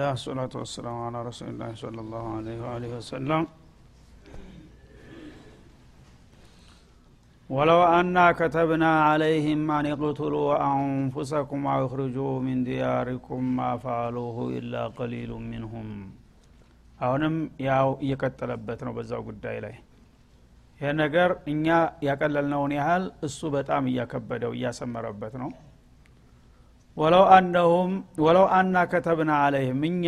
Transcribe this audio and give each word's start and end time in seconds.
ብስሚላህ 0.00 0.20
ሰላቱ 0.22 0.52
ወሰላሙ 0.60 0.98
አላ 1.06 1.16
ረሱሊላህ 1.26 1.70
ለ 1.88 2.02
ላሁ 2.12 2.26
ለ 2.82 2.86
ወሰለም 2.92 3.42
ወለው 7.50 7.80
አና 7.88 8.16
ከተብና 8.38 8.84
አለይህም 9.08 9.64
አን 9.76 9.86
ቅትሉ 10.00 10.34
አንፉሰኩም 10.60 11.64
አው 11.72 11.82
እክርጁ 11.86 12.16
ሚን 12.46 12.60
ዲያሪኩም 12.68 13.46
ማ 13.56 13.68
ፈአሉሁ 13.84 14.36
ኢላ 14.56 14.84
ቀሊሉ 14.96 15.40
ሚንሁም 15.46 15.90
አሁንም 17.00 17.36
ያው 17.66 17.90
እየቀጠለበት 18.04 18.82
ነው 18.88 18.94
በዛው 18.98 19.24
ጉዳይ 19.28 19.58
ላይ። 19.66 19.76
ይህ 20.80 20.94
ነገር 21.02 21.32
እኛ 21.52 21.66
ያቀለልነውን 22.08 22.74
ያህል 22.78 23.04
እሱ 23.28 23.50
በጣም 23.56 23.90
እያከበደው 23.92 24.54
እያሰመረበት 24.58 25.36
ነው። 25.42 25.50
ወለው 27.00 27.24
አነሁም 27.34 27.90
ወለው 28.24 28.46
አና 28.56 28.76
ከተብና 28.92 29.32
አለይህም 29.44 29.82
እኛ 29.88 30.06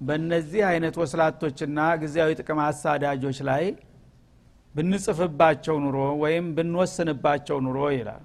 በእነዚህ 0.00 0.62
አይነት 0.68 0.94
ወስላቶችና 1.00 1.78
ጊዜያዊ 2.02 2.30
ጥቅም 2.40 2.60
አሳዳጆች 2.64 3.38
ላይ 3.48 3.64
ብንጽፍባቸው 4.74 5.76
ኑሮ 5.84 5.98
ወይም 6.22 6.46
ብንወስንባቸው 6.56 7.56
ኑሮ 7.66 7.78
ይላል። 7.96 8.24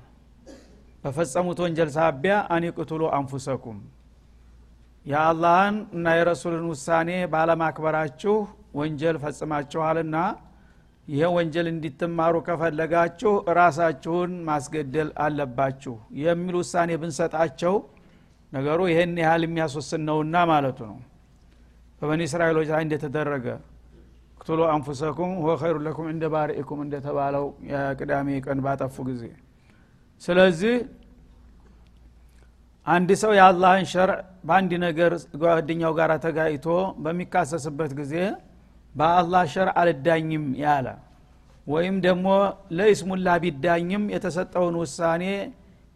በፈጸሙት 1.03 1.59
ወንጀል 1.63 1.89
ሳቢያ 1.95 2.35
አኒቅቱሉ 2.55 3.03
አንፉሰኩም። 3.17 3.79
የአላህን 5.05 5.75
እና 5.95 6.13
የረሱልን 6.17 6.65
ውሳኔ 6.71 7.09
ባለማክበራችሁ 7.33 8.35
ወንጀል 8.79 9.17
ፈጽማችኋልና 9.23 10.15
ይህ 11.07 11.27
ወንጀል 11.35 11.67
እንዲትማሩ 11.71 12.35
ከፈለጋችሁ 12.47 13.31
ራሳችሁን 13.59 14.31
ማስገደል 14.47 15.09
አለባችሁ 15.25 15.93
የሚል 16.21 16.55
ውሳኔ 16.61 16.91
ብንሰጣቸው 17.01 17.75
ነገሩ 18.55 18.79
ይህን 18.91 19.13
ያህል 19.23 19.43
የሚያስወስን 19.45 20.01
ነውና 20.09 20.35
ማለቱ 20.51 20.79
ነው። 20.91 20.97
በበኒ 22.01 22.21
እስራኤሎች 22.29 22.67
ላይ 22.73 22.81
እንደተደረገ 22.85 23.45
እክቱሉ 24.35 24.61
አንፉሰኩም 24.73 25.31
ሁወ 25.39 25.53
ኸይሩ 25.61 25.77
ለኩም 25.85 26.07
እንደ 26.11 26.25
ባሪኢኩም 26.33 26.79
እንደተባለው 26.85 27.45
የቅዳሜ 27.71 28.27
ቀን 28.45 28.59
ባጠፉ 28.65 28.95
ጊዜ። 29.09 29.23
ስለዚህ 30.21 30.75
አንድ 32.87 33.09
ሰው 33.21 33.31
የአላህን 33.37 33.85
ሸርዕ 33.91 34.17
በአንድ 34.47 34.71
ነገር 34.85 35.11
ጓደኛው 35.41 35.93
ጋር 35.99 36.11
ተጋይቶ 36.25 36.65
በሚካሰስበት 37.03 37.91
ጊዜ 37.99 38.13
በአላህ 38.93 39.43
ሸርዕ 39.53 39.73
አልዳኝም 39.81 40.45
ያለ 40.61 40.87
ወይም 41.67 41.95
ደግሞ 42.05 42.27
ለይስሙላ 42.77 43.27
ቢዳኝም 43.43 44.03
የተሰጠውን 44.13 44.75
ውሳኔ 44.81 45.23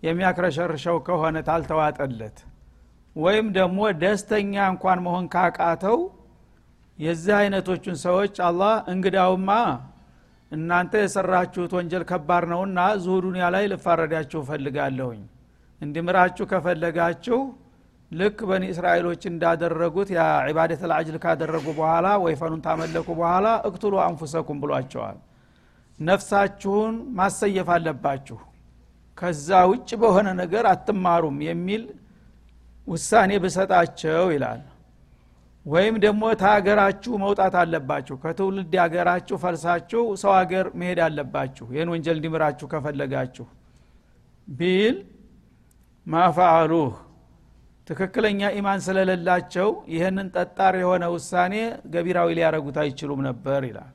የሚያክረሸርሸው 0.04 0.98
ከሆነ 1.08 1.38
ታልተዋጠለት 1.48 2.38
ወይም 3.16 3.48
ደግሞ 3.56 3.80
ደስተኛ 4.02 4.54
እንኳን 4.74 5.00
መሆን 5.06 5.26
ካቃተው 5.34 5.98
የዚህ 7.00 7.34
አይነቶቹን 7.40 7.98
ሰዎች 8.04 8.36
አላህ 8.48 8.74
እንግዳውማ 8.94 9.50
እናንተ 10.52 10.94
የሰራችሁት 11.02 11.72
ወንጀል 11.78 12.04
ከባድ 12.10 12.44
ነውና 12.52 12.80
ዙሁ 13.04 13.16
ዱኒያ 13.26 13.48
ላይ 13.56 13.66
ልፋረዳችሁ 13.72 14.40
እፈልጋለሁኝ። 14.44 15.22
እንዲምራችሁ 15.82 16.46
ከፈለጋችሁ 16.52 17.40
ልክ 18.12 18.38
በኒ 18.50 18.64
እስራኤሎች 18.74 19.22
እንዳደረጉት 19.32 20.10
የዒባደት 20.16 20.82
ልአጅል 20.92 21.18
ካደረጉ 21.24 21.66
በኋላ 21.80 22.08
ወይፈኑን 22.24 22.62
ታመለኩ 22.66 23.08
በኋላ 23.20 23.48
እክቱሉ 23.70 23.96
አንፉሰኩም 24.06 24.60
ብሏቸዋል። 24.64 25.18
ነፍሳችሁን 26.00 26.96
ማሰየፍ 27.18 27.70
አለባችሁ። 27.76 28.40
ከዛ 29.18 29.50
ውጭ 29.72 29.90
በሆነ 30.02 30.28
ነገር 30.42 30.66
አትማሩም 30.74 31.38
የሚል 31.48 31.82
ውሳኔ 32.90 33.32
ብሰጣቸው 33.44 34.26
ይላል። 34.36 34.62
ወይም 35.66 35.96
ደግሞ 36.04 36.24
ተሀገራችሁ 36.42 37.14
መውጣት 37.24 37.56
አለባችሁ። 37.62 38.16
ከትውልድ 38.24 38.74
ሀገራችሁ 38.84 39.38
ፈልሳችሁ 39.44 40.04
ሰው 40.22 40.32
ሀገር 40.38 40.66
መሄድ 40.80 41.00
አለባችሁ። 41.06 41.66
ይህን 41.74 41.90
ወንጀል 41.94 42.18
እንዲምራችሁ 42.20 42.68
ከፈለጋችሁ 42.74 43.46
بل 44.48 44.96
ما 46.08 46.22
فعلوه 46.22 46.94
ትክክለኛ 47.88 48.42
ኢማን 48.58 48.80
ስለሌላቸው 48.86 49.70
ይህንን 49.94 50.28
ጠጣር 50.36 50.74
የሆነ 50.82 51.04
ውሳኔ 51.14 51.54
ገቢራዊ 51.94 52.30
ሊያረጉት 52.38 52.78
አይችሉም 52.84 53.22
ነበር 53.28 53.62
ይላል። 53.70 53.94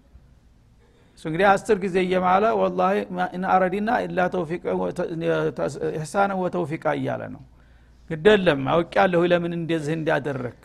እሱ 1.18 1.24
እንግዲህ 1.28 1.46
አስር 1.50 1.76
ጊዜ 1.84 1.96
እየማለ 2.06 2.44
والله 2.60 2.80
إن 3.36 3.44
أردنا 3.52 3.90
إلا 4.06 4.20
إحسانا 5.92 6.30
وتوفيقا 6.40 6.84
እያለ 6.98 7.22
ነው 7.34 7.42
ግደለም 8.10 8.62
አውቅ 8.72 8.92
ያለሁ 8.98 9.20
ለምን 9.32 9.52
እንደዚህ 9.58 9.94
እንዲያደረክ 9.98 10.62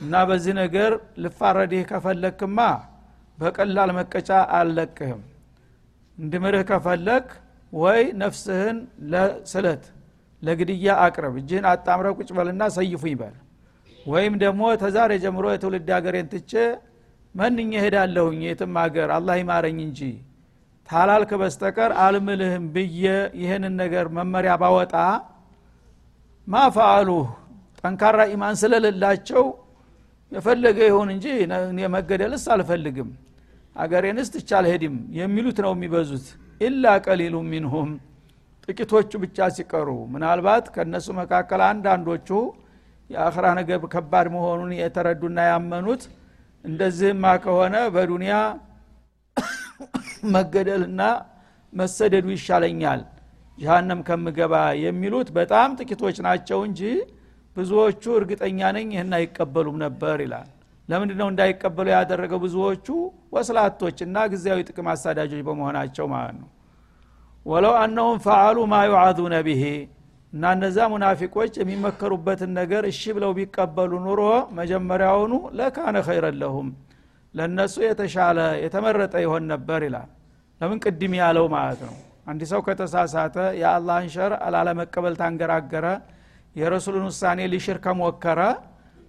እና 0.00 0.14
በዚህ 0.28 0.54
ነገር 0.62 0.92
ልፋረድህ 1.22 1.82
ከፈለክማ 1.90 2.58
በቀላል 3.38 3.90
መቀጫ 3.98 4.28
አልለቅህም። 4.58 5.20
እንድምርህ 6.18 6.62
ከፈለክ 6.70 7.28
ወይ 7.72 8.00
ነፍስህን 8.22 8.78
ለስለት 9.12 9.84
ለግድያ 10.42 10.88
አቅርብ። 11.04 11.34
እጅህን 11.40 11.66
አጣምረ 11.72 12.06
ቁጭ 12.18 12.28
በልና 12.36 12.62
ሰይፉ 12.76 13.02
ይበል። 13.12 13.36
ወይም 14.06 14.34
ደግሞ 14.42 14.62
ተዛሬ 14.82 15.12
ጀምሮ 15.24 15.46
የትውልድ 15.52 15.88
ሀገሬን 15.96 16.28
ትቼ 16.32 16.52
መንኝ 17.34 17.72
ሄዳለሁኝ 17.84 18.40
የትም 18.46 18.76
ሀገር 18.82 19.08
አላህ 19.16 19.34
ይማረኝ 19.40 19.78
እንጂ 19.86 20.00
ታላልክ 20.88 21.30
በስተቀር 21.40 21.90
አልምልህም 22.04 22.64
ብዬ 22.74 23.02
ይህንን 23.42 23.74
ነገር 23.82 24.06
መመሪያ 24.16 24.52
ባወጣ 24.62 24.94
ማፈአሉህ 26.46 27.26
ጠንካራ 27.80 28.20
ኢማን 28.32 28.54
ስለሌላቸው 28.60 29.44
የፈለገ 30.32 30.78
ይሁን 30.88 31.08
እንጂ 31.14 31.26
መገደልስ 31.94 32.44
አልፈልግም 32.54 33.10
አገሬንስ 33.76 34.28
ትቻ 34.34 34.50
አልሄድም 34.58 34.96
የሚሉት 35.18 35.58
ነው 35.64 35.72
የሚበዙት። 35.74 36.26
ኢላ 36.60 36.84
ቀሊሉ 37.04 37.36
ሚንሁም 37.50 37.90
ጥቂቶቹ 38.64 39.10
ብቻ 39.22 39.48
ሲቀሩ። 39.56 39.88
ምናልባት 40.14 40.64
ከእነሱ 40.74 41.06
መካከል 41.20 41.60
አንዳንዶቹ 41.68 42.28
የአኽራ 43.10 43.46
ነገር 43.60 43.78
ከባድ 43.94 44.26
መሆኑን 44.34 44.72
የተረዱና 44.80 45.38
ያመኑት 45.50 46.02
እንደዚህማ 46.64 47.24
ከሆነ 47.44 47.76
በዱንያ 47.94 48.34
መገደልና 50.34 51.02
መሰደዱ 51.72 52.26
ይሻለኛል 52.36 53.00
ጀሃነም 53.60 54.00
ከምገባ 54.06 54.54
የሚሉት 54.82 55.28
በጣም 55.38 55.70
ጥቂቶች 55.78 56.16
ናቸው 56.26 56.60
እንጂ 56.68 56.82
ብዙዎቹ 57.56 58.02
እርግጠኛ 58.18 58.60
ነኝ 58.76 58.88
ይህን 58.94 59.12
አይቀበሉም 59.18 59.76
ነበር 59.84 60.16
ይላል። 60.24 60.48
ለምንድ 60.88 61.12
ነው 61.20 61.28
እንዳይቀበሉ 61.32 61.86
ያደረገው 61.94 62.38
ብዙዎቹ 62.44 62.86
ወስላቶችና 63.34 64.16
ጊዜያዊ 64.32 64.60
ጥቅም 64.68 64.88
አሳዳጆች 64.92 65.42
በመሆናቸው 65.48 66.06
ማለት 66.14 66.36
ነው። 66.40 66.48
ወለው 67.46 67.74
አነሁም 67.82 68.16
ፈአሉ 68.24 68.58
ማ 68.72 68.78
ዩዓዙነ 68.88 69.34
ብሄ 69.46 69.62
እና 70.32 70.52
እነዛ 70.56 70.78
ሙናፊቆች 70.92 71.52
የሚመከሩበትን 71.60 72.50
ነገር 72.58 72.82
እሺ 72.90 73.02
ብለው 73.16 73.32
ቢቀበሉ 73.38 73.92
ኑሮ 74.04 74.20
መጀመሪያውኑ 74.58 75.32
ለካነ 75.58 75.96
ኸይረን 76.08 76.36
ለሁም 76.42 76.68
ለእነሱ 77.34 77.74
የተሻለ 77.86 78.38
የተመረጠ 78.64 79.14
ይሆን 79.24 79.44
ነበር 79.52 79.82
ይላል። 79.88 80.08
ለምን 80.60 80.78
ቅድም 80.84 81.12
ያለው 81.20 81.46
ማለት 81.56 81.82
ነው 81.88 81.96
አንድ 82.30 82.42
ሰው 82.50 82.60
ከተሳሳተ 82.66 83.36
የአላህን 83.60 84.08
ሸር 84.14 84.32
አላለመቀበል 84.46 85.14
ታንገራገረ 85.20 85.86
የረሱልን 86.56 87.04
ውሳኔ 87.08 87.40
ሊሽር 87.52 87.78
ከሞከረ 87.84 88.40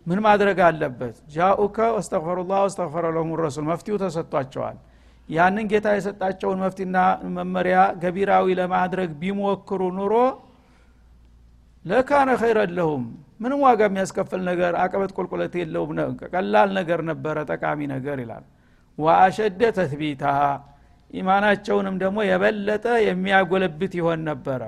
ምን 0.06 0.20
ማድረግ 0.26 0.60
አለበት? 0.68 1.16
ጃኡከ 1.34 1.78
ወስተግፈሩላህ 1.96 2.60
ወስተግፈረ 2.66 3.06
ለሁም 3.16 3.32
ረሱል። 3.42 3.66
መፍትው 3.70 3.98
ተሰጥቷቸዋል። 4.04 4.78
ያንን 5.30 5.66
ጌታ 5.72 5.88
የሰጣቸውን 5.96 6.60
መፍትና 6.64 6.98
መመሪያ 7.38 7.78
ገቢራዊ 8.02 8.48
ለማድረግ 8.60 9.10
ቢሞክሩ 9.22 9.82
ኑሮ 9.98 10.14
ለካነ 11.86 12.30
ኸይረን 12.42 12.72
ለሁም። 12.78 13.04
ምንም 13.40 13.60
ዋጋ 13.66 13.82
የሚያስከፍል 13.88 14.42
ነገር 14.50 14.74
አቀበት 14.82 15.12
ቁልቁለት 15.18 15.54
የለውም። 15.62 15.92
ቀላል 16.34 16.70
ነገር 16.80 17.00
ነበረ 17.10 17.38
ጠቃሚ 17.52 17.80
ነገር 17.94 18.18
ይላል። 18.24 18.44
ወአሸደ 18.98 19.62
ተትቢታ 19.78 20.24
ኢማናቸውንም 21.14 21.96
ደግሞ 22.04 22.18
የበለጠ 22.28 22.86
የሚያጎለብት 23.08 23.94
ይሆን 24.00 24.20
ነበረ። 24.30 24.62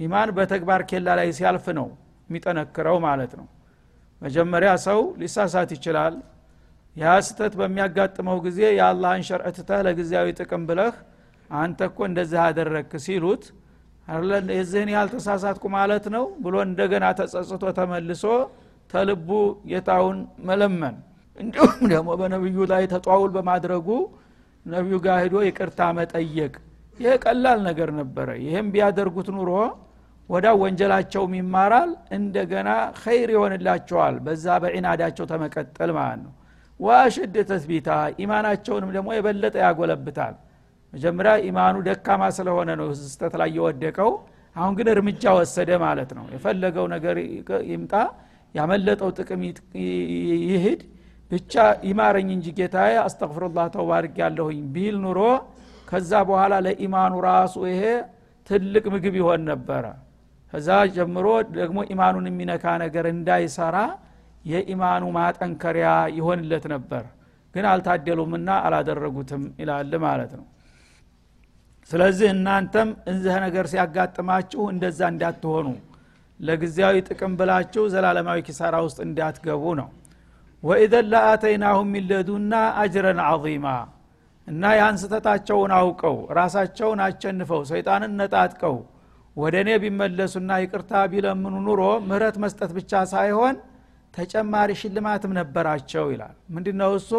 ኢማን 0.00 0.30
በተግባር 0.36 0.80
ኬላ 0.90 1.08
ላይ 1.18 1.28
ሲያልፍ 1.38 1.66
ነው 1.78 1.86
የሚጠነክረው 2.28 2.96
ማለት 3.06 3.32
ነው። 3.40 3.46
መጀመሪያ 4.22 4.70
ሰው 4.86 5.00
ሊሳሳት 5.20 5.70
ይችላል። 5.76 6.14
ያ 6.96 7.08
ስተት 7.26 7.52
በሚያጋጥመው 7.60 8.38
ጊዜ 8.46 8.60
የአላህን 8.78 9.24
ሸርዕ 9.28 9.52
ለጊዜያዊ 9.86 10.28
ጥቅም 10.40 10.62
ብለህ 10.68 10.94
አንተ 11.50 11.80
እኮ 11.90 11.98
እንደዚህ 12.08 12.40
አደረግክ 12.46 12.92
ሲሉት 13.04 13.44
የዚህን 14.52 14.90
ያህል 14.94 15.08
ተሳሳትኩ 15.14 15.64
ማለት 15.76 16.04
ነው 16.14 16.24
ብሎ 16.44 16.54
እንደገና 16.66 17.04
ተጸጽቶ 17.18 17.64
ተመልሶ 17.78 18.24
ተልቡ 18.90 19.28
ጌታውን 19.70 20.18
መለመን። 20.48 20.96
እንዲሁም 21.40 21.80
ደግሞ 21.92 22.08
በነቢዩ 22.20 22.58
ላይ 22.72 22.84
ተጧውል 22.92 23.30
በማድረጉ 23.36 23.88
ነቢዩ 24.68 24.96
ጋር 25.04 25.18
ሂዶ 25.22 25.36
ይቅርታ 25.46 25.80
መጠየቅ። 25.98 26.54
ይህ 26.98 27.12
ቀላል 27.24 27.58
ነገር 27.68 27.90
ነበረ። 27.98 28.28
ይህም 28.44 28.66
ቢያደርጉት 28.72 29.28
ኑሮ 29.36 29.50
ወዳ 30.28 30.46
ወንጀላቸውም 30.62 31.32
ይማራል 31.38 31.90
እንደገና 32.16 32.70
ኸይር 33.02 33.30
ይሆንላቸዋል። 33.34 34.16
በዛ 34.26 34.46
በዒናዳቸው 34.62 35.26
ተመቀጠል 35.30 35.90
ማለት 35.98 36.20
ነው። 36.24 36.32
ወአሸድ 36.80 37.36
ተስቢታ 37.48 37.88
ኢማናቸውንም 38.22 38.90
ደግሞ 38.96 39.08
የበለጠ 39.16 39.56
ያጎለብታል። 39.64 40.34
መጀመሪያ 40.92 41.32
ኢማኑ 41.48 41.76
ደካማ 41.88 42.22
ስለሆነ 42.36 42.70
ነው 42.80 42.88
ስተት 43.06 43.34
ላይ 43.40 43.50
የወደቀው። 43.56 44.10
አሁን 44.56 44.72
ግን 44.78 44.88
እርምጃ 44.92 45.24
ወሰደ 45.38 45.70
ማለት 45.82 46.10
ነው። 46.18 46.24
የፈለገው 46.34 46.86
ነገር 46.94 47.16
ይምጣ 47.72 47.94
ያመለጠው 48.54 49.10
ጥቅም 49.18 49.40
ይሂድ 50.48 50.80
ብቻ 51.30 51.54
ይማረኝ 51.88 52.28
እንጂ 52.34 52.46
ጌታዬ 52.58 52.92
አስተግፍሩላህ 53.02 53.66
ተውባ 53.74 53.90
ያለሁኝ 54.20 54.60
ቢል 54.74 54.96
ኑሮ 55.04 55.20
ከዛ 55.88 56.10
በኋላ 56.28 56.54
ለኢማኑ 56.66 57.14
ራሱ 57.26 57.54
ይሄ 57.70 57.82
ትልቅ 58.50 58.84
ምግብ 58.94 59.14
ይሆን 59.20 59.42
ነበረ። 59.50 59.84
ከዛ 60.52 60.68
ጀምሮ 60.94 61.26
ደግሞ 61.56 61.78
ኢማኑን 61.92 62.26
የሚነካ 62.30 62.64
ነገር 62.84 63.06
እንዳይሰራ 63.14 63.76
የኢማኑ 64.44 65.04
ማጠንከሪያ 65.16 65.88
ይሆንለት 66.18 66.64
ነበር። 66.74 67.04
ግን 67.54 67.66
አልታደሉምና 67.70 68.48
አላደረጉትም 68.66 69.42
ይላል 69.60 69.92
ማለት 70.04 70.32
ነው። 70.38 70.46
ስለዚህ 71.90 72.28
እናንተም 72.34 72.88
እዚህ 73.12 73.36
ነገር 73.46 73.66
ሲያጋጥማችሁ 73.72 74.62
እንደዛ 74.72 75.00
እንዳትሆኑ። 75.12 75.68
ለጊዜያዊ 76.40 76.96
ጥቅም 77.08 77.32
ብላችሁ 77.38 77.84
ዘላለማዊ 77.94 78.40
ኪሳራ 78.48 78.74
ውስጥ 78.86 78.98
እንዳትገቡ 79.06 79.62
ነው 79.80 79.88
ወኢዘን 80.62 81.06
ለአተይናሁም 81.12 81.88
ሚለዱና 81.94 82.52
አጅረን 82.80 83.20
አዚማ 83.26 83.66
እና 84.46 84.70
ያን 84.74 84.96
አውቀው 85.76 86.16
ራሳቸውን 86.38 87.00
አቸንፈው 87.06 87.60
ሰይጣንን 87.70 88.14
ነጣጥቀው 88.20 88.76
ወደ 89.36 89.54
እኔ 89.62 89.70
ቢመለሱና 89.82 90.50
ይቅርታ 90.62 90.92
ቢለምኑ 91.12 91.56
ኑሮ 91.66 91.82
ምህረት 92.06 92.36
መስጠት 92.44 92.70
ብቻ 92.78 93.02
ሳይሆን 93.12 93.56
ተጨማሪ 94.14 94.70
ሽልማትም 94.80 95.32
ነበራቸው 95.38 96.06
ይላል። 96.12 96.34
ምንድነው 96.54 96.92
እሱ? 96.98 97.10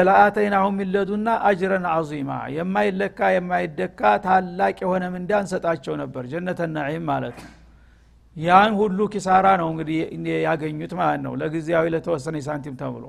ለአተይናሁም 0.00 0.76
ሚለዱና 0.80 1.28
አጅረን 1.48 1.86
አዚማ 1.94 2.30
የማይለካ 2.56 3.30
የማይደካ 3.36 4.00
ታላቅ 4.26 4.76
የሆነ 4.84 5.04
ምንዳ 5.14 5.40
እንሰጣቸው 5.42 5.96
ነበር? 6.02 6.22
ጀነተ 6.32 6.60
ነዒም 6.76 7.04
ማለት 7.12 7.36
ነው 7.42 7.50
ያን 8.36 8.72
ሁሉ 8.78 8.98
ኪሳራ 9.12 9.46
ነው 9.60 9.68
እንግዲህ 9.72 9.98
ያገኙት 10.44 10.92
ማለት 11.00 11.20
ነው። 11.26 11.32
ለጊዜያዊ 11.40 11.86
ለተወሰነ 11.94 12.36
ሳንቲም 12.46 12.76
ተብሎ 12.80 13.04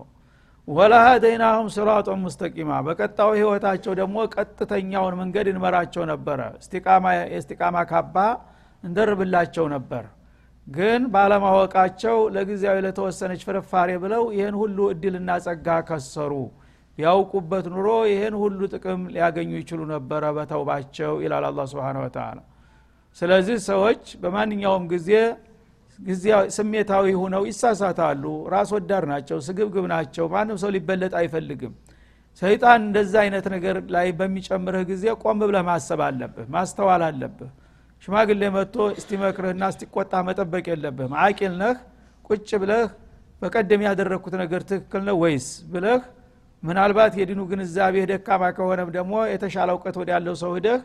ወለሀደይናሁም 0.68 1.68
ስራጦን 1.75 2.20
ሙስተቂማ። 2.24 2.72
በቀጣዩ 2.88 3.31
ህይወታቸው 3.38 3.94
ደግሞ 4.00 4.18
ቀጥተኛውን 4.36 5.16
መንገድ 5.22 5.48
እንመራቸው 5.52 6.04
ነበረ። 6.12 6.40
የስቲቃማ 7.31 7.78
ካባ 7.92 8.16
እንደርብላቸው 8.84 9.66
ነበር። 9.75 10.06
ግን 10.68 11.02
ባለማወቃቸው 11.14 12.18
ለጊዜያዊ 12.36 12.78
ለተወሰነች 12.86 13.42
ፍርፋሬ 13.48 13.90
ብለው 14.04 14.24
ይህን 14.36 14.56
ሁሉ 14.62 14.78
እድልና 14.94 15.31
ጸጋ 15.46 15.68
ከሰሩ። 15.90 16.34
ቢያውቁበት 16.98 17.66
ኑሮ 17.74 17.90
ይህን 18.12 18.36
ሁሉ 18.42 18.60
ጥቅም 18.74 19.02
ሊያገኙ 19.14 19.52
ይችሉ 19.62 19.80
ነበረ 19.94 20.24
በተውባቸው 20.38 21.14
ይላል 21.24 21.46
አላ 21.50 21.62
ስብን 21.72 21.98
ወተላ 22.04 22.40
ስለዚህ 23.18 23.57
ሰዎች 23.68 24.04
በማንኛውም 24.21 24.86
ጊዜ 24.89 25.10
ስሜታዊ 26.56 27.07
ሁነው 27.19 27.44
ይሳሳታሉ። 27.50 28.24
ራስ 28.54 28.69
ወዳድ 28.75 29.04
ናቸው 29.12 29.38
ስግብግብ 29.48 29.86
ናቸው። 29.92 30.25
ማንም 30.33 30.57
ሰው 30.62 30.69
ሊበለጥ 30.75 31.13
አይፈልግም። 31.19 31.74
ሰይጣን 32.42 32.80
እንደዛ 32.83 33.13
አይነት 33.24 33.45
ነገር 33.56 33.75
ላይ 33.95 34.07
በሚጨምርህ 34.19 34.83
ጊዜ 34.92 35.04
ቆም 35.21 35.39
ብለህ 35.42 35.63
ማሰብ 35.68 36.00
አለብህ 36.07 36.48
ማስተዋል 36.56 37.04
አለብህ። 37.10 37.51
ሽማግሌ 38.04 38.42
መጥቶ 38.56 38.86
እስቲመክርህና 39.00 39.63
እስቲቆጣ 39.74 40.13
መጠበቅ 40.27 40.66
የለብህም። 40.71 41.13
አቂል 41.25 41.54
ነህ? 41.62 41.75
ቁጭ 42.30 42.50
ብለህ 42.62 42.83
በቀደም 43.42 43.81
ያደረግኩት 43.88 44.36
ነገር 44.42 44.62
ትክክል 44.69 45.01
ነው 45.07 45.16
ወይስ 45.24 45.48
ብለህ 45.74 46.01
ምናልባት 46.63 47.13
የዲኑ 47.19 47.39
ግንዛቤ 47.50 47.95
ደካማ 48.12 48.44
ከሆነም 48.57 48.89
ደግሞ 48.98 49.13
የተሻለ 49.31 49.69
እውቀት 49.75 49.95
ወደ 50.01 50.09
ያለው 50.16 50.36
ሰው 50.42 50.51
ሂደህ 50.57 50.81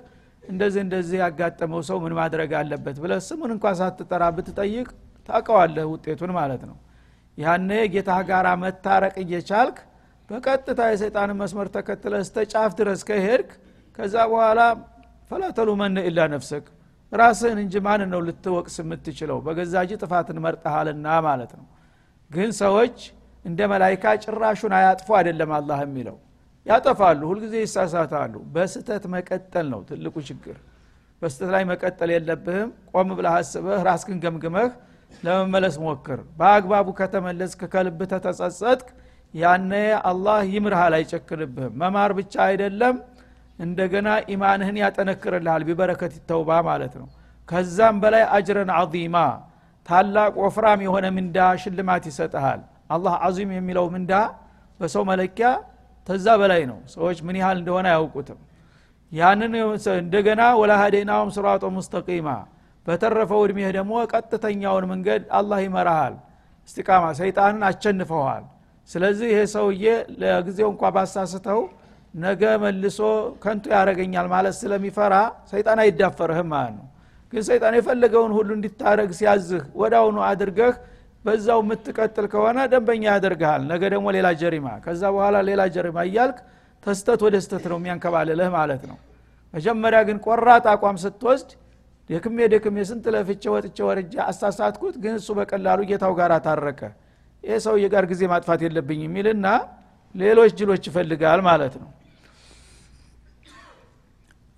እንደዚህ 0.49 0.81
እንደዚህ 0.85 1.19
ያጋጠመው 1.23 1.81
ሰው 1.89 1.99
ምን 2.05 2.13
ማድረግ 2.19 2.51
አለበት 2.61 2.97
ብለህ 3.03 3.21
ስሙን 3.27 3.51
እንኳ 3.55 3.73
ሳትጠራ 3.81 4.25
ብትጠይቅ 4.37 4.89
ታቀዋለህ 5.29 5.87
ውጤቱን 5.93 6.33
ማለት 6.39 6.63
ነው። 6.69 6.77
ያነ 7.39 7.71
ጌታ 7.95 8.11
ጋር 8.29 8.47
መታረቅ 8.63 9.15
እየቻልክ 9.25 9.77
በቀጥታ 10.31 10.81
የሰይጣንን 10.91 11.39
መስመር 11.43 11.69
ተከትለ 11.77 12.15
እስተ 12.25 12.39
ጫፍ 12.53 12.73
ድረስ 12.81 13.01
ከሄድክ 13.09 13.51
ከዛ 13.99 14.15
በኋላ 14.33 14.61
ፈላተሉ 15.31 15.69
መን 15.81 15.97
ኢላ 16.05 16.21
ነፍስክ 16.35 16.67
ራስህን 17.13 17.59
እንጂ 17.63 17.75
ማን 17.87 18.03
ነው 18.13 18.21
ልትወቅስ 18.27 18.75
የምትችለው? 18.83 19.39
በገዛ 19.47 19.75
እጅ 19.85 19.93
ጥፋትን 20.03 20.39
መርጠሃልና 20.45 21.07
ማለት 21.27 21.53
ነው። 21.59 21.67
ግን 22.31 22.51
ሰዎች 22.61 22.97
እንደ 23.45 23.61
መላይካ 23.73 24.05
ጭራሹን 24.25 24.73
አያጥፉ 24.79 25.09
አይደለም 25.19 25.51
አላህ 25.59 25.79
የሚለው 25.85 26.17
ያጠፋሉ 26.69 27.21
ሁልጊዜ 27.31 27.55
ይሳሳታሉ። 27.63 28.35
በስተት 28.55 29.05
መቀጠል 29.15 29.67
ነው 29.73 29.81
ትልቁ 29.89 30.17
ችግር። 30.29 30.57
በስተት 31.23 31.51
ላይ 31.55 31.63
መቀጠል 31.71 32.11
የለብህም። 32.15 32.71
ቆም 32.91 33.09
ብለህ 33.19 33.35
አስበህ 33.39 33.81
ራስክን 33.89 34.19
ገምግመህ 34.25 34.71
ለመመለስ 35.23 35.77
ሞክር። 35.85 36.19
በአግባቡ 36.39 36.89
ከተመለስክ 36.99 37.61
ከልብህ 37.73 38.09
ተተጸጸጥክ 38.13 38.89
ያነ 39.35 39.73
አላህ 40.11 40.41
ይምርሃል 40.53 40.95
አይጨክንብህም። 40.99 41.73
መማር 41.81 42.13
ብቻ 42.19 42.35
አይደለም 42.49 42.97
እንደገና 43.59 44.09
ኢማንህን 44.33 44.77
ያጠነክርልሃል። 44.83 45.63
ቢበረከት 45.69 46.15
ተውባ 46.31 46.51
ማለት 46.69 46.95
ነው። 47.01 47.09
ከዛም 47.49 47.97
በላይ 48.03 48.25
አጅረን 48.37 48.71
አዚማ 48.77 49.17
ታላቅ 49.87 50.33
ወፍራም 50.43 50.81
የሆነ 50.87 51.07
ምንዳ 51.17 51.39
ሽልማት 51.63 52.05
ይሰጠሃል 52.11 52.61
አላህ 52.91 53.15
አዚም 53.27 53.51
የሚለው 53.57 53.87
ምንዳ 53.95 54.13
በሰው 54.81 55.03
መለኪያ 55.11 55.49
ተዛ 56.09 56.27
በላይ 56.41 56.63
ነው። 56.71 56.79
ሰዎች 56.95 57.19
ምን 57.27 57.37
ያህል 57.41 57.59
እንደሆነ 57.63 57.87
አያውቁትም። 57.93 58.39
ያንን 59.13 59.53
እንደገና 59.97 60.43
ወላሃዴናውም 60.61 61.31
ስራጦ 61.37 61.65
ሙስተቂማ 61.77 62.29
በተረፈው 62.87 63.41
እድሜህ 63.47 63.69
ደግሞ 63.77 63.93
ቀጥተኛውን 64.13 64.85
መንገድ 64.93 65.23
አላህ 65.39 65.59
ይመራሃል። 65.65 66.15
እስቲቃማ 66.69 67.05
ሰይጣንን 67.19 67.63
አቸንፈዋል። 67.69 68.45
ስለዚህ 68.91 69.29
ይሄ 69.33 69.41
ሰውዬ 69.55 69.85
ለጊዜው 70.21 70.69
እንኳ 70.73 70.83
ባሳስተው 70.95 71.61
ነገ 72.15 72.43
መልሶ 72.63 72.99
ከንቱ 73.43 73.65
ያደረገኛል 73.75 74.27
ማለት 74.35 74.55
ስለሚፈራ 74.61 75.15
ሰይጣን 75.51 75.79
አይዳፈርህም 75.83 76.49
ማለት 76.53 76.75
ነው። 76.79 76.87
ግን 77.33 77.43
ሰይጣን 77.49 77.75
የፈለገውን 77.79 78.33
ሁሉ 78.37 78.49
እንዲታረግ 78.57 79.11
ሲያዝህ 79.19 79.65
ወዳውኑ 79.81 80.19
አድርገህ 80.29 80.75
በዛው 81.25 81.61
የምትቀጥል 81.63 82.27
ከሆነ 82.33 82.59
ደንበኛ 82.73 83.05
ያደርግሃል። 83.11 83.63
ነገ 83.71 83.83
ደግሞ 83.95 84.07
ሌላ 84.17 84.29
ጀሪማ። 84.41 84.69
ከዛ 84.85 85.03
በኋላ 85.15 85.37
ሌላ 85.49 85.63
ጀሪማ 85.75 85.99
እያልክ 86.09 86.39
ተስተት 86.83 87.21
ወደ 87.27 87.37
ስተት 87.45 87.65
ነው 87.73 87.79
የሚያንከባልልህ 87.81 88.51
ማለት 88.57 88.83
ነው። 88.91 88.99
መጀመሪያ 89.55 90.01
ግን 90.09 90.19
ቆራጥ 90.27 90.65
አቋም 90.73 90.97
ስትወስድ 91.05 91.51
ደክሜ 92.11 92.39
ደክሜ 92.53 92.77
ስንት 92.91 93.07
ለፍቼ 93.15 93.43
ወጥቼ 93.55 93.79
ወርጃ 93.89 94.15
አሳሳትኩት 94.31 94.95
ግን 95.03 95.15
እሱ 95.21 95.29
በቀላሉ 95.39 95.81
ጌታው 95.91 96.13
ጋር 96.19 96.33
ታረቀ 96.47 96.81
ይህ 97.45 97.59
ሰውዬ 97.65 97.85
ጋር 97.93 98.05
ጊዜ 98.11 98.23
ማጥፋት 98.33 98.61
የለብኝ 98.67 99.01
የሚልና 99.07 99.47
ሌሎች 100.15 100.53
ጅሎች 100.59 100.85
ይፈልጋል 100.89 101.41
ማለት 101.49 101.75
ነው። 101.83 101.91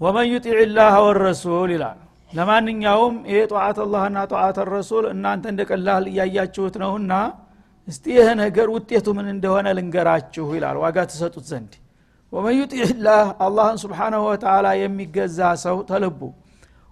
ወመን 0.00 0.26
ዩጢዕ 0.33 0.61
ላህ 0.76 0.95
ወረሱል 1.07 1.71
ይላል 1.75 1.99
ለማንኛውም 2.30 3.14
ይሄ 3.28 3.38
ጠዋት 3.50 3.78
አላህና 3.84 4.18
ጠዋት 4.30 4.58
ረሱል 4.72 5.04
እናንተ 5.12 5.44
እንደ 5.52 5.62
ቀላል 5.70 6.04
እያያችሁት 6.10 6.75
ነውና 6.82 7.12
እስቲ 7.88 8.04
ይህ 8.16 8.28
ነገር 8.40 8.68
ውጤቱ 8.75 9.06
ምን 9.16 9.28
እንደሆነ 9.32 9.68
ልንገራችሁ 9.78 10.46
ይላል። 10.56 10.76
ዋጋ 10.82 10.99
ትሰጡት 11.10 11.44
ዘንድ። 11.50 11.72
ወመን 12.32 12.54
ዩጢዕ 12.58 12.90
ላህ 13.06 13.26
አላህን 13.46 13.78
ስብሓናሁ 13.82 14.20
ወተላ 14.28 14.66
የሚገዛ 14.80 15.38
ሰው 15.64 15.78
ተልቡ። 15.88 16.20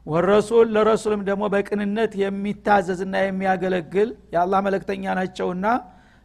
ወረሱል 0.06 0.68
ለረሱልም 0.74 1.22
ደግሞ 1.28 1.44
በቅንነት 1.54 2.12
የሚታዘዝና 2.22 3.14
የሚያገለግል 3.22 4.10
የአላህ 4.34 4.60
መለክተኛ 4.66 5.14
ናቸውና 5.18 5.66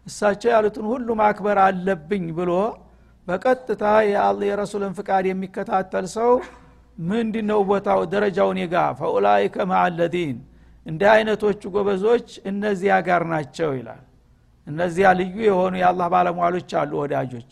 እሳቸው 0.08 0.50
ያሉትን 0.53 0.86
ሁሉ 0.91 1.08
ማክበር 1.22 1.58
አለብኝ 1.65 2.25
ብሎ 2.38 2.51
በቀጥታ 3.27 3.84
የረሱልን 4.48 4.93
ፍቃድ 4.98 5.25
የሚከታተል 5.29 6.08
ሰው 6.15 6.32
ምንድ 6.98 7.36
ነው 7.50 7.60
ቦታው 7.70 8.00
ደረጃውን 8.12 8.58
የጋ 8.62 8.76
ፈኡላይከ 9.00 9.56
ማአለዲን 9.72 10.36
እንዲህ 10.86 11.10
አይነቶቹ 11.14 11.62
ጎበዞች 11.76 12.28
እነዚያ 12.50 12.94
ጋር 13.08 13.24
ናቸው 13.32 13.70
ይላል። 13.78 14.02
እነዚያ 14.68 15.08
ልዩ 15.20 15.36
የሆኑ 15.48 15.74
የአላህ 15.82 16.08
ባለሟሎች 16.14 16.72
አሉ 16.82 16.92
ወዳጆች። 17.02 17.52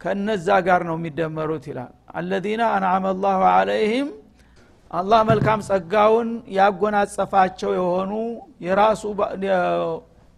ከእነዛ 0.00 0.48
ጋር 0.66 0.80
ነው 0.88 0.96
የሚደመሩት 0.98 1.64
ይላል። 1.70 1.90
አለዚነ 2.14 2.62
አንዓመ 2.76 3.04
አላሁ 3.12 3.40
አለይህም 3.52 4.08
አላህ 4.90 5.20
መልካም 5.28 5.60
ጸጋውን 5.68 6.28
ያጎናጸፋቸው 6.56 7.70
የሆኑ 7.78 8.12
የራሱ 8.66 9.02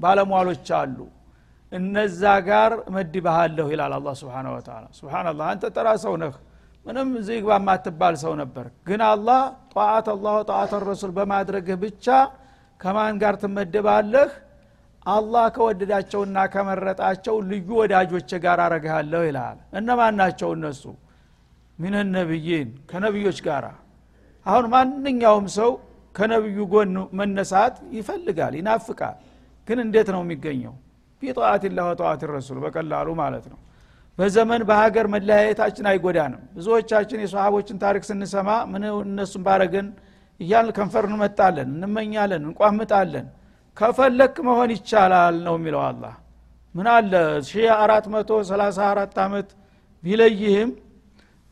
ባለሟሎች 0.00 0.68
አሉ። 0.80 0.98
እነዛ 1.72 2.22
ጋር 2.48 2.72
መድባሃለሁ 2.96 3.66
ይላል 3.72 3.92
አላ 3.96 4.08
ስብን 4.20 4.46
ወተላ 4.52 4.84
ስብናላህ 4.98 5.46
አንተ 5.52 5.70
ጠራ 5.76 5.88
ሰው 6.04 6.14
ነህ 6.22 6.34
ምንም 6.86 7.08
እዚህ 7.18 7.36
ግባ 7.44 7.52
ማትባል 7.66 8.14
ሰው 8.22 8.32
ነበር። 8.40 8.66
ግን 8.88 9.00
አላህ 9.08 9.40
ጠዋት 9.72 10.06
አላሁ 10.14 10.34
ጠዋት 10.50 10.72
ረሱል 10.84 11.12
በማድረግህ 11.18 11.76
ብቻ 11.84 12.06
ከማን 12.80 13.14
ጋር 13.22 13.34
ትመደባለህ? 13.42 14.28
አላህ 15.06 15.44
ከወደዳቸውና 15.56 16.36
ከመረጣቸው 16.52 17.36
ልዩ 17.50 17.68
ወዳጆች 17.80 18.30
ጋር 18.44 18.58
አረግሃለሁ 18.66 19.20
ይልሃል 19.28 19.58
እነማን 19.78 20.14
ናቸው 20.20 20.50
እነሱ? 20.56 20.82
ሚን 21.78 21.94
ነቢይን 22.14 22.68
ከነቢዮች 22.90 23.38
ጋር 23.46 23.64
አሁን 24.46 24.64
ማንኛውም 24.74 25.46
ሰው 25.58 25.70
ከነቢዩ 26.14 26.58
ጎን 26.72 26.90
መነሳት 27.18 27.76
ይፈልጋል 27.96 28.54
ይናፍቃል። 28.58 29.16
ግን 29.68 29.78
እንዴት 29.84 30.08
ነው 30.14 30.20
የሚገኘው? 30.24 30.74
ቢጠዋት 31.22 31.62
ላ 31.76 31.86
ወጠዋት 31.88 32.22
ረሱል 32.30 32.58
በቀላሉ 32.64 33.08
ማለት 33.22 33.44
ነው 33.52 33.58
በዘመን 34.18 34.62
በሀገር 34.68 35.06
መለያየታችን 35.14 35.86
አይጎዳንም። 35.90 36.42
ብዙዎቻችን 36.56 37.22
የሰሃቦችን 37.22 37.76
ታሪክ 37.84 38.02
ስንሰማ 38.08 38.50
ምን 38.72 38.82
እነሱን 39.02 39.42
ባረግን 39.46 39.86
እያልን 40.40 40.74
ከንፈር 40.76 41.04
እንመጣለን 41.08 41.68
እንመኛለን 41.76 42.42
እንቋምጣለን። 42.48 43.26
ከፈለክ 43.76 44.36
መሆን 44.48 44.70
ይቻላል 44.76 45.36
ነው 45.46 45.54
የሚለው 45.58 45.82
አላህ። 45.86 46.14
ምን 46.74 46.86
አለ? 46.92 47.12
ሺ 47.48 47.52
አራት 47.78 48.06
መቶ 48.14 48.30
ሰላሳ 48.48 48.78
አራት 48.92 49.16
ዓመት 49.24 49.48
ቢለይህም 50.02 50.70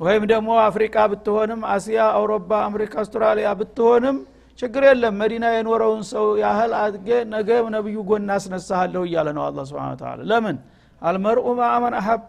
ወይም 0.00 0.24
ደግሞ 0.32 0.50
አፍሪካ 0.68 0.96
ብትሆንም 1.12 1.60
አሲያ 1.74 1.98
አውሮፓ 2.16 2.50
አሜሪካ 2.68 2.94
አውስትራሊያ 3.02 3.48
ብትሆንም 3.60 4.16
ችግር 4.58 4.82
የለም። 4.88 5.14
መዲና 5.20 5.44
የኖረውን 5.54 6.02
ሰው 6.10 6.26
ያህል 6.42 6.72
አድጌ 6.80 7.08
ነገ 7.34 7.48
ነብዩ 7.74 7.96
ጎን 8.08 8.30
አስነሳሃለሁ 8.36 9.02
እያለ 9.08 9.28
ነው 9.36 9.44
አላ 9.46 9.64
ስብን 9.68 10.00
ለምን? 10.30 10.56
አልመርኡ 11.02 11.46
ማአመን 11.60 11.94
አሀብ 12.00 12.20